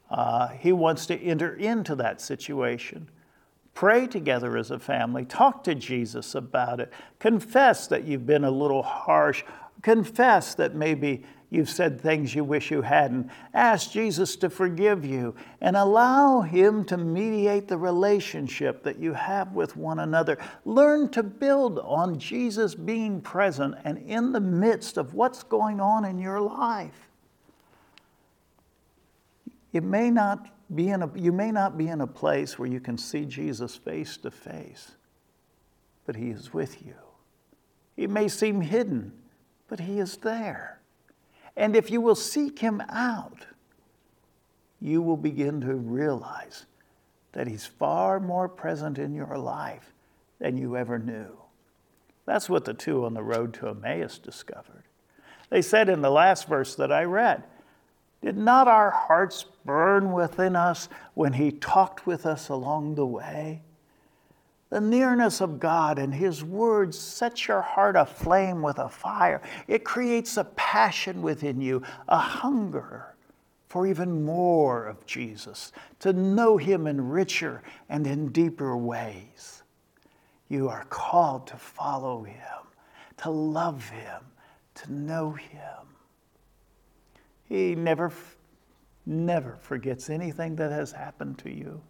Uh, 0.10 0.50
he 0.50 0.72
wants 0.72 1.08
to 1.08 1.20
enter 1.20 1.56
into 1.56 1.96
that 1.96 2.22
situation. 2.22 3.10
Pray 3.74 4.06
together 4.06 4.56
as 4.56 4.70
a 4.70 4.78
family. 4.78 5.26
Talk 5.26 5.64
to 5.64 5.74
Jesus 5.74 6.36
about 6.36 6.80
it. 6.80 6.94
Confess 7.20 7.88
that 7.88 8.04
you've 8.04 8.28
been 8.28 8.44
a 8.44 8.52
little 8.52 8.84
harsh. 8.84 9.44
Confess 9.82 10.54
that 10.56 10.76
maybe 10.76 11.24
you've 11.50 11.70
said 11.70 12.02
things 12.02 12.36
you 12.36 12.44
wish 12.44 12.72
you 12.72 12.82
hadn't. 12.82 13.30
Ask 13.54 13.92
Jesus 13.92 14.36
to 14.38 14.50
forgive 14.50 15.06
you 15.06 15.36
and 15.62 15.78
allow 15.78 16.42
Him 16.42 16.84
to 16.86 16.98
mediate 16.98 17.68
the 17.68 17.78
relationship 17.78 18.84
that 18.84 19.00
you 19.00 19.14
have 19.14 19.54
with 19.54 19.78
one 19.78 20.00
another. 20.00 20.38
Learn 20.66 21.10
to 21.10 21.24
build 21.24 21.80
on 21.80 22.20
Jesus 22.20 22.76
being 22.76 23.22
present 23.22 23.76
and 23.84 23.98
in 23.98 24.34
the 24.34 24.42
midst 24.42 24.98
of 24.98 25.14
what's 25.14 25.44
going 25.44 25.80
on 25.80 26.04
in 26.04 26.20
your 26.20 26.42
life. 26.42 27.08
It 29.74 29.84
may 29.84 30.10
not 30.10 30.48
be 30.74 30.90
in 30.90 31.02
a, 31.02 31.12
you 31.16 31.32
may 31.32 31.52
not 31.52 31.78
be 31.78 31.88
in 31.88 32.02
a 32.02 32.08
place 32.08 32.60
where 32.60 32.68
you 32.68 32.80
can 32.80 32.98
see 32.98 33.26
Jesus 33.26 33.76
face 33.76 34.18
to 34.18 34.32
face, 34.32 34.92
but 36.06 36.16
He 36.16 36.30
is 36.30 36.54
with 36.54 36.86
you. 36.86 36.96
It 37.96 38.10
may 38.10 38.28
seem 38.28 38.62
hidden, 38.62 39.14
but 39.68 39.80
He 39.80 40.00
is 40.00 40.18
there. 40.18 40.77
And 41.58 41.76
if 41.76 41.90
you 41.90 42.00
will 42.00 42.16
seek 42.16 42.60
Him 42.60 42.82
out, 42.88 43.48
you 44.80 45.02
will 45.02 45.18
begin 45.18 45.60
to 45.62 45.74
realize 45.74 46.68
that 47.34 47.48
He's 47.48 47.66
far 47.66 48.20
more 48.20 48.48
present 48.48 49.00
in 49.00 49.14
your 49.14 49.38
life 49.38 49.92
than 50.40 50.56
you 50.56 50.78
ever 50.78 51.00
knew. 51.00 51.36
That's 52.26 52.48
what 52.48 52.66
the 52.66 52.76
two 52.76 53.06
on 53.06 53.16
the 53.16 53.24
road 53.24 53.56
to 53.56 53.70
Emmaus 53.70 54.20
discovered. 54.20 54.84
They 55.50 55.64
said 55.64 55.90
in 55.90 56.02
the 56.02 56.12
last 56.12 56.48
verse 56.48 56.76
that 56.76 56.92
I 56.92 57.04
read, 57.04 57.44
did 58.22 58.38
not 58.38 58.68
our 58.68 58.92
hearts 58.92 59.46
burn 59.66 60.12
within 60.12 60.56
us 60.56 60.90
when 61.16 61.34
He 61.34 61.52
talked 61.52 62.06
with 62.06 62.26
us 62.26 62.50
along 62.50 62.96
the 62.96 63.06
way? 63.06 63.62
The 64.70 64.82
nearness 64.82 65.40
of 65.40 65.60
God 65.60 65.98
and 65.98 66.14
His 66.14 66.44
words 66.44 67.00
sets 67.00 67.48
your 67.48 67.62
heart 67.62 67.96
aflame 67.96 68.62
with 68.62 68.80
a 68.80 68.90
fire. 68.90 69.42
It 69.68 69.86
creates 69.86 70.36
a 70.36 70.44
passion 70.44 71.22
within 71.22 71.62
you, 71.62 71.84
a 72.08 72.18
hunger 72.18 73.16
for 73.68 73.88
even 73.88 74.24
more 74.26 74.86
of 74.86 75.06
Jesus, 75.06 75.72
to 76.00 76.12
know 76.14 76.58
Him 76.58 76.88
in 76.88 77.10
richer 77.10 77.64
and 77.90 78.06
in 78.08 78.32
deeper 78.32 78.76
ways. 78.76 79.64
You 80.50 80.70
are 80.70 80.86
called 80.86 81.48
to 81.48 81.58
follow 81.58 82.24
Him, 82.24 82.68
to 83.18 83.30
love 83.30 83.90
Him, 83.90 84.22
to 84.76 84.94
know 84.94 85.32
Him. 85.32 85.62
He 87.44 87.76
never, 87.76 88.12
never 89.06 89.58
forgets 89.62 90.10
anything 90.10 90.56
that 90.58 90.72
has 90.72 90.92
happened 90.92 91.38
to 91.40 91.50
you. 91.50 91.82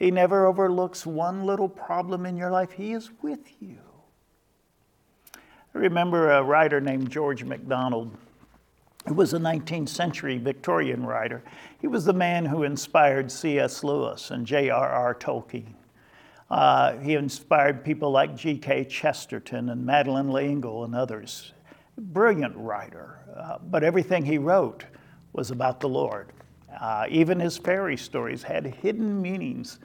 He 0.00 0.10
never 0.10 0.46
overlooks 0.46 1.06
one 1.06 1.44
little 1.44 1.68
problem 1.68 2.26
in 2.26 2.36
your 2.36 2.50
life. 2.50 2.72
He 2.72 2.92
is 2.92 3.10
with 3.22 3.62
you. 3.62 3.78
I 5.36 5.78
remember 5.78 6.32
a 6.32 6.42
writer 6.42 6.80
named 6.80 7.08
George 7.08 7.44
MacDonald. 7.44 8.10
He 9.06 9.12
was 9.12 9.32
a 9.32 9.38
19th 9.38 9.88
century 9.88 10.38
Victorian 10.38 11.06
writer. 11.06 11.44
He 11.80 11.86
was 11.86 12.04
the 12.04 12.12
man 12.12 12.44
who 12.44 12.64
inspired 12.64 13.30
C.S. 13.30 13.84
Lewis 13.84 14.32
and 14.32 14.44
J.R.R. 14.44 15.14
Tolkien. 15.14 15.74
Uh, 16.50 16.96
he 16.96 17.14
inspired 17.14 17.84
people 17.84 18.10
like 18.10 18.36
G.K. 18.36 18.86
Chesterton 18.86 19.68
and 19.68 19.86
Madeleine 19.86 20.32
L'Engle 20.32 20.82
and 20.82 20.96
others 20.96 21.52
brilliant 22.00 22.56
writer, 22.56 23.18
uh, 23.36 23.58
but 23.70 23.84
everything 23.84 24.24
he 24.24 24.38
wrote 24.38 24.84
was 25.32 25.50
about 25.50 25.80
the 25.80 25.88
Lord. 25.88 26.32
Uh, 26.78 27.06
even 27.08 27.40
his 27.40 27.56
fairy 27.56 27.96
stories 27.96 28.42
had 28.42 28.66
hidden 28.66 29.20
meanings 29.20 29.78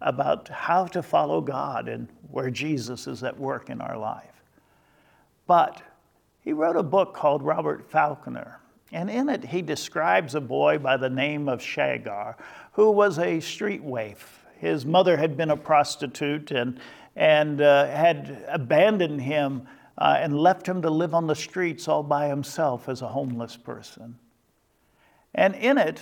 about 0.00 0.48
how 0.48 0.86
to 0.86 1.02
follow 1.02 1.40
God 1.40 1.88
and 1.88 2.08
where 2.30 2.50
Jesus 2.50 3.06
is 3.06 3.22
at 3.22 3.38
work 3.38 3.70
in 3.70 3.80
our 3.80 3.96
life. 3.96 4.42
But 5.46 5.82
he 6.40 6.52
wrote 6.52 6.76
a 6.76 6.82
book 6.82 7.14
called 7.14 7.42
Robert 7.42 7.90
Falconer, 7.90 8.60
And 8.92 9.08
in 9.08 9.28
it, 9.28 9.44
he 9.44 9.62
describes 9.62 10.34
a 10.34 10.40
boy 10.40 10.78
by 10.78 10.96
the 10.96 11.08
name 11.08 11.48
of 11.48 11.62
Shargar, 11.62 12.36
who 12.72 12.90
was 12.90 13.18
a 13.18 13.40
street 13.40 13.82
waif. 13.82 14.44
His 14.58 14.84
mother 14.84 15.16
had 15.16 15.36
been 15.36 15.50
a 15.50 15.56
prostitute 15.56 16.50
and, 16.50 16.78
and 17.16 17.60
uh, 17.60 17.86
had 17.86 18.44
abandoned 18.48 19.22
him 19.22 19.66
uh, 19.96 20.16
and 20.18 20.38
left 20.38 20.66
him 20.66 20.82
to 20.82 20.90
live 20.90 21.14
on 21.14 21.26
the 21.26 21.34
streets 21.34 21.88
all 21.88 22.02
by 22.02 22.28
himself 22.28 22.88
as 22.88 23.02
a 23.02 23.08
homeless 23.08 23.56
person. 23.56 24.18
And 25.34 25.54
in 25.54 25.78
it, 25.78 26.00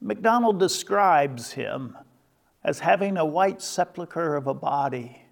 MacDonald 0.00 0.58
describes 0.58 1.52
him 1.52 1.96
as 2.62 2.80
having 2.80 3.16
a 3.16 3.24
white 3.24 3.60
sepulchre 3.62 4.36
of 4.36 4.46
a 4.46 4.54
body. 4.54 5.22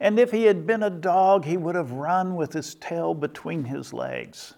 And 0.00 0.18
if 0.18 0.30
he 0.30 0.44
had 0.44 0.66
been 0.66 0.82
a 0.82 0.90
dog, 0.90 1.44
he 1.44 1.56
would 1.56 1.74
have 1.74 1.92
run 1.92 2.36
with 2.36 2.52
his 2.52 2.74
tail 2.74 3.14
between 3.14 3.64
his 3.64 3.92
legs. 3.92 4.54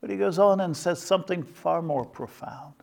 But 0.00 0.10
he 0.10 0.16
goes 0.16 0.38
on 0.38 0.60
and 0.60 0.76
says 0.76 1.00
something 1.00 1.42
far 1.42 1.82
more 1.82 2.04
profound. 2.04 2.74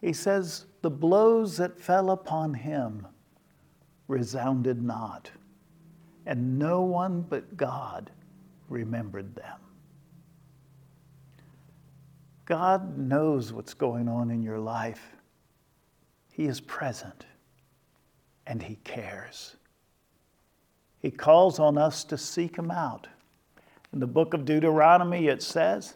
He 0.00 0.12
says, 0.12 0.66
The 0.82 0.90
blows 0.90 1.56
that 1.56 1.80
fell 1.80 2.10
upon 2.10 2.54
him 2.54 3.06
resounded 4.08 4.82
not, 4.82 5.30
and 6.26 6.58
no 6.58 6.82
one 6.82 7.22
but 7.22 7.56
God 7.56 8.10
remembered 8.68 9.34
them. 9.34 9.58
God 12.50 12.98
knows 12.98 13.52
what's 13.52 13.74
going 13.74 14.08
on 14.08 14.28
in 14.32 14.42
your 14.42 14.58
life. 14.58 15.14
He 16.32 16.46
is 16.46 16.60
present 16.60 17.24
and 18.44 18.60
He 18.60 18.74
cares. 18.82 19.54
He 20.98 21.12
calls 21.12 21.60
on 21.60 21.78
us 21.78 22.02
to 22.02 22.18
seek 22.18 22.58
Him 22.58 22.72
out. 22.72 23.06
In 23.92 24.00
the 24.00 24.08
book 24.08 24.34
of 24.34 24.44
Deuteronomy, 24.44 25.28
it 25.28 25.44
says 25.44 25.94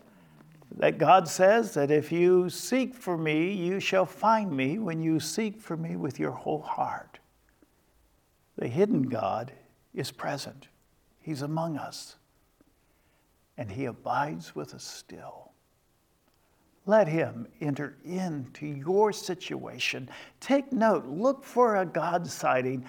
that 0.76 0.96
God 0.96 1.26
says 1.26 1.74
that 1.74 1.90
if 1.90 2.12
you 2.12 2.48
seek 2.48 2.94
for 2.94 3.18
me, 3.18 3.50
you 3.50 3.80
shall 3.80 4.06
find 4.06 4.52
me 4.52 4.78
when 4.78 5.02
you 5.02 5.18
seek 5.18 5.60
for 5.60 5.76
me 5.76 5.96
with 5.96 6.20
your 6.20 6.30
whole 6.30 6.62
heart. 6.62 7.18
The 8.56 8.68
hidden 8.68 9.08
God 9.08 9.50
is 9.92 10.12
present, 10.12 10.68
He's 11.18 11.42
among 11.42 11.78
us, 11.78 12.14
and 13.58 13.72
He 13.72 13.86
abides 13.86 14.54
with 14.54 14.72
us 14.72 14.84
still. 14.84 15.50
Let 16.86 17.08
him 17.08 17.48
enter 17.60 17.96
into 18.04 18.66
your 18.66 19.12
situation. 19.12 20.08
Take 20.40 20.72
note, 20.72 21.06
look 21.06 21.42
for 21.42 21.76
a 21.76 21.86
God 21.86 22.26
sighting. 22.26 22.84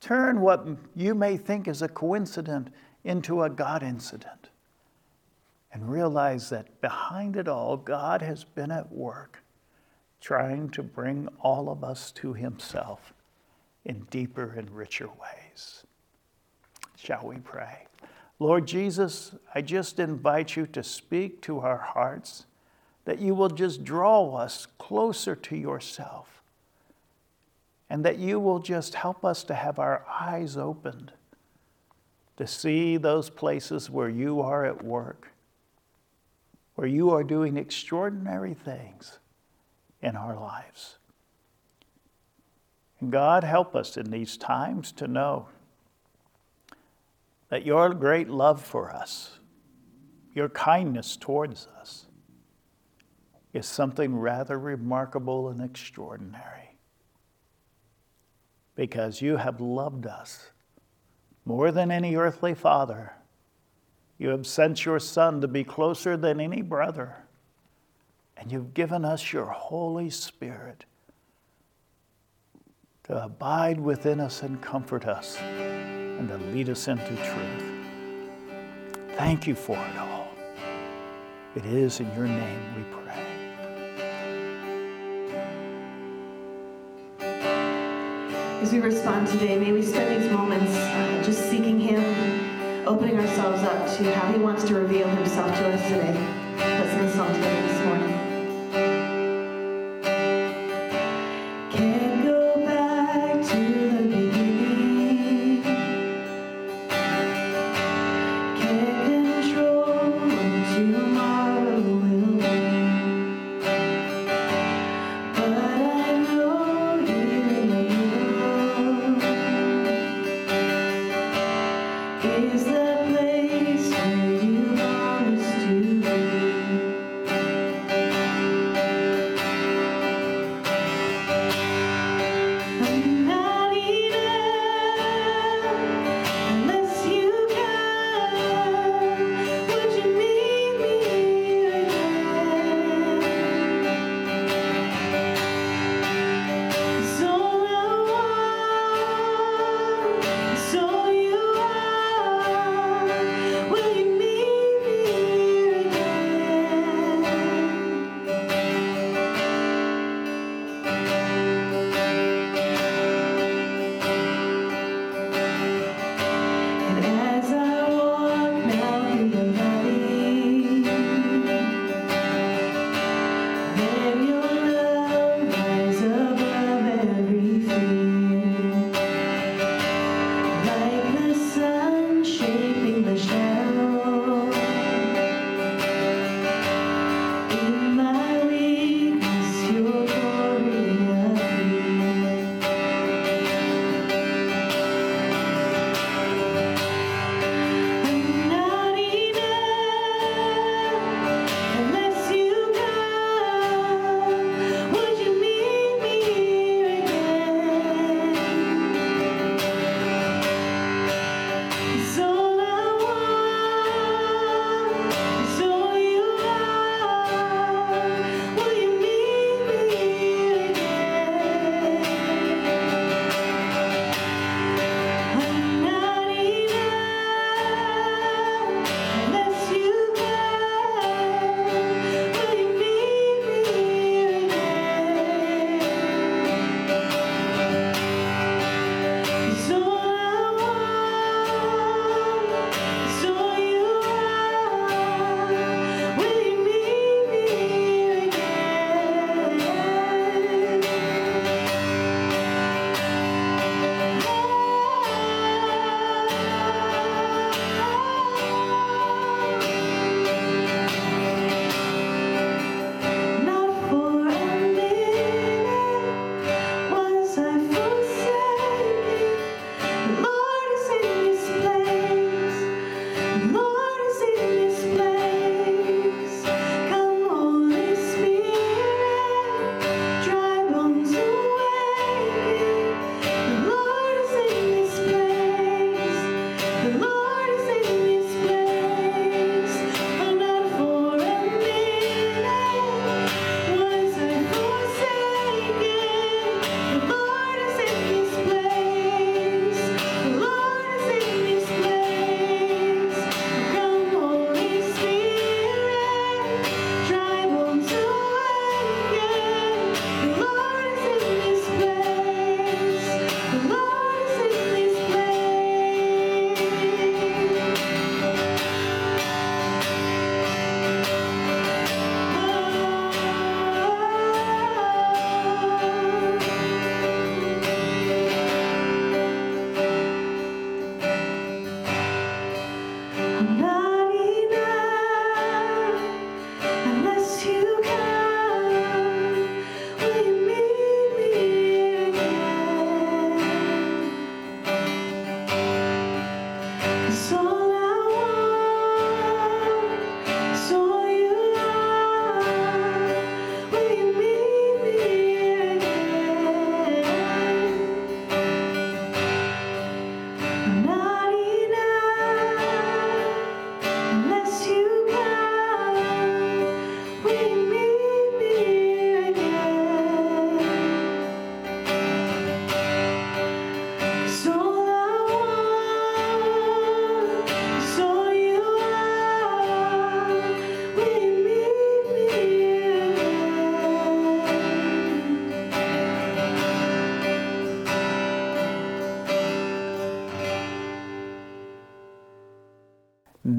Turn 0.00 0.40
what 0.40 0.66
you 0.94 1.14
may 1.14 1.36
think 1.36 1.68
is 1.68 1.80
a 1.80 1.88
coincidence 1.88 2.70
into 3.04 3.42
a 3.42 3.50
God 3.50 3.82
incident. 3.82 4.50
And 5.72 5.90
realize 5.90 6.50
that 6.50 6.80
behind 6.82 7.36
it 7.36 7.48
all, 7.48 7.78
God 7.78 8.20
has 8.20 8.44
been 8.44 8.70
at 8.70 8.92
work 8.92 9.42
trying 10.20 10.68
to 10.70 10.82
bring 10.82 11.28
all 11.40 11.70
of 11.70 11.82
us 11.82 12.12
to 12.12 12.34
Himself 12.34 13.14
in 13.84 14.06
deeper 14.10 14.54
and 14.56 14.70
richer 14.70 15.08
ways. 15.08 15.84
Shall 16.96 17.26
we 17.26 17.36
pray? 17.38 17.86
Lord 18.38 18.66
Jesus, 18.66 19.34
I 19.54 19.62
just 19.62 19.98
invite 19.98 20.56
you 20.56 20.66
to 20.68 20.82
speak 20.82 21.40
to 21.42 21.60
our 21.60 21.78
hearts 21.78 22.46
that 23.04 23.18
you 23.18 23.34
will 23.34 23.48
just 23.48 23.84
draw 23.84 24.36
us 24.36 24.66
closer 24.78 25.34
to 25.34 25.56
yourself, 25.56 26.42
and 27.90 28.04
that 28.04 28.18
you 28.18 28.38
will 28.38 28.58
just 28.58 28.94
help 28.94 29.24
us 29.24 29.44
to 29.44 29.54
have 29.54 29.78
our 29.78 30.04
eyes 30.08 30.56
opened 30.56 31.12
to 32.36 32.46
see 32.46 32.96
those 32.96 33.28
places 33.28 33.90
where 33.90 34.08
you 34.08 34.40
are 34.40 34.64
at 34.64 34.84
work, 34.84 35.32
where 36.74 36.86
you 36.86 37.10
are 37.10 37.22
doing 37.22 37.56
extraordinary 37.56 38.54
things 38.54 39.18
in 40.00 40.16
our 40.16 40.34
lives. 40.34 40.96
And 43.00 43.12
God, 43.12 43.44
help 43.44 43.76
us 43.76 43.96
in 43.96 44.10
these 44.10 44.36
times 44.36 44.92
to 44.92 45.06
know 45.06 45.48
that 47.48 47.66
your 47.66 47.92
great 47.92 48.30
love 48.30 48.62
for 48.62 48.90
us, 48.90 49.38
your 50.34 50.48
kindness 50.48 51.16
towards 51.16 51.68
us, 51.78 52.06
is 53.52 53.66
something 53.66 54.16
rather 54.16 54.58
remarkable 54.58 55.48
and 55.48 55.60
extraordinary. 55.60 56.76
Because 58.74 59.20
you 59.20 59.36
have 59.36 59.60
loved 59.60 60.06
us 60.06 60.50
more 61.44 61.70
than 61.70 61.90
any 61.90 62.16
earthly 62.16 62.54
father. 62.54 63.12
You 64.18 64.30
have 64.30 64.46
sent 64.46 64.84
your 64.84 64.98
Son 64.98 65.40
to 65.40 65.48
be 65.48 65.64
closer 65.64 66.16
than 66.16 66.40
any 66.40 66.62
brother. 66.62 67.16
And 68.36 68.50
you've 68.50 68.74
given 68.74 69.04
us 69.04 69.32
your 69.32 69.46
Holy 69.46 70.08
Spirit 70.10 70.84
to 73.04 73.24
abide 73.24 73.80
within 73.80 74.20
us 74.20 74.42
and 74.42 74.60
comfort 74.62 75.06
us 75.06 75.36
and 75.38 76.28
to 76.28 76.38
lead 76.38 76.68
us 76.68 76.88
into 76.88 77.14
truth. 77.16 77.72
Thank 79.16 79.46
you 79.46 79.54
for 79.54 79.76
it 79.76 79.98
all. 79.98 80.28
It 81.54 81.66
is 81.66 82.00
in 82.00 82.06
your 82.14 82.26
name 82.26 82.74
we 82.76 82.82
pray. 82.84 83.41
As 88.62 88.72
we 88.72 88.78
respond 88.78 89.26
today, 89.26 89.58
may 89.58 89.72
we 89.72 89.82
spend 89.82 90.22
these 90.22 90.30
moments 90.30 90.72
uh, 90.72 91.20
just 91.24 91.50
seeking 91.50 91.80
Him, 91.80 92.86
opening 92.86 93.18
ourselves 93.18 93.60
up 93.64 93.96
to 93.96 94.14
how 94.14 94.32
He 94.32 94.38
wants 94.38 94.62
to 94.62 94.76
reveal 94.76 95.08
Himself 95.08 95.52
to 95.58 95.68
us 95.72 95.82
today. 95.88 96.14
Let's 96.58 96.90
sing 96.90 97.34
together 97.34 97.66
this 97.66 97.84
morning. 97.84 98.11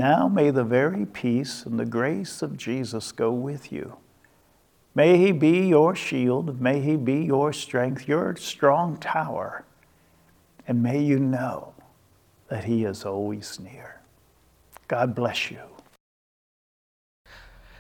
Now 0.04 0.28
may 0.28 0.50
the 0.50 0.66
very 0.66 1.06
peace 1.06 1.66
and 1.66 1.80
the 1.80 1.86
grace 1.86 2.42
of 2.42 2.58
Jesus 2.58 3.14
go 3.14 3.32
with 3.32 3.72
you. 3.72 3.96
May 4.94 5.18
he 5.18 5.32
be 5.32 5.70
your 5.70 5.96
shield, 5.96 6.60
may 6.60 6.82
he 6.82 6.98
be 6.98 7.24
your 7.24 7.54
strength, 7.54 8.06
your 8.06 8.36
strong 8.36 8.98
tower, 8.98 9.64
and 10.68 10.84
may 10.84 11.02
you 11.02 11.20
know 11.20 11.74
that 12.50 12.66
he 12.66 12.84
is 12.84 13.06
always 13.06 13.62
near. 13.62 14.02
God 14.90 15.16
bless 15.16 15.50
you. 15.50 15.62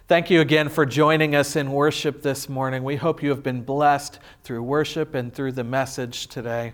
Thank 0.07 0.29
you 0.29 0.39
again 0.39 0.69
for 0.69 0.85
joining 0.85 1.35
us 1.35 1.57
in 1.57 1.73
worship 1.73 2.21
this 2.21 2.47
morning. 2.47 2.85
We 2.85 2.95
hope 2.95 3.21
you 3.21 3.31
have 3.31 3.43
been 3.43 3.63
blessed 3.63 4.19
through 4.45 4.63
worship 4.63 5.13
and 5.13 5.33
through 5.33 5.51
the 5.51 5.65
message 5.65 6.27
today. 6.27 6.73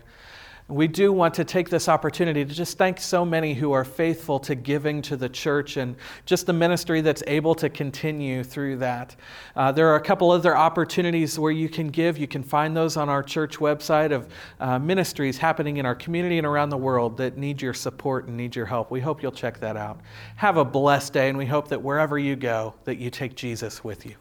We 0.70 0.86
do 0.86 1.12
want 1.12 1.34
to 1.34 1.44
take 1.44 1.68
this 1.68 1.88
opportunity 1.88 2.44
to 2.44 2.54
just 2.54 2.78
thank 2.78 3.00
so 3.00 3.24
many 3.24 3.54
who 3.54 3.72
are 3.72 3.84
faithful 3.84 4.38
to 4.40 4.54
giving 4.54 5.02
to 5.02 5.16
the 5.16 5.28
church 5.28 5.76
and 5.76 5.96
just 6.26 6.46
the 6.46 6.52
ministry 6.52 7.00
that's 7.00 7.24
able 7.26 7.56
to 7.56 7.68
continue 7.68 8.44
through 8.44 8.76
that. 8.76 9.16
Uh, 9.56 9.72
there 9.72 9.88
are 9.88 9.96
a 9.96 10.00
couple 10.00 10.30
other 10.30 10.56
opportunities 10.56 11.36
where 11.40 11.50
you 11.50 11.68
can 11.68 11.88
give. 11.88 12.18
You 12.18 12.28
can 12.28 12.44
find 12.44 12.76
those 12.76 12.96
on 12.96 13.08
our 13.08 13.22
church 13.22 13.58
website 13.58 14.12
of 14.12 14.28
uh, 14.60 14.78
ministries 14.78 15.38
happening 15.38 15.78
in 15.78 15.86
our 15.86 15.96
community 15.96 16.38
and 16.38 16.46
around 16.46 16.68
the 16.68 16.78
world 16.78 17.16
that 17.16 17.36
need 17.36 17.60
your 17.60 17.74
support 17.74 18.28
and 18.28 18.36
need 18.36 18.54
your 18.54 18.66
help. 18.66 18.92
We 18.92 19.00
hope 19.00 19.24
you'll 19.24 19.32
check 19.32 19.58
that 19.58 19.76
out. 19.76 20.00
Have 20.36 20.56
a 20.56 20.64
blessed 20.64 21.12
day, 21.12 21.28
and 21.28 21.36
we 21.36 21.46
hope 21.46 21.66
that 21.68 21.82
wherever 21.82 22.16
you 22.16 22.36
go, 22.36 22.74
that 22.84 22.98
you 22.98 23.10
take 23.10 23.34
Jesus 23.34 23.82
with 23.82 24.06
you. 24.06 24.14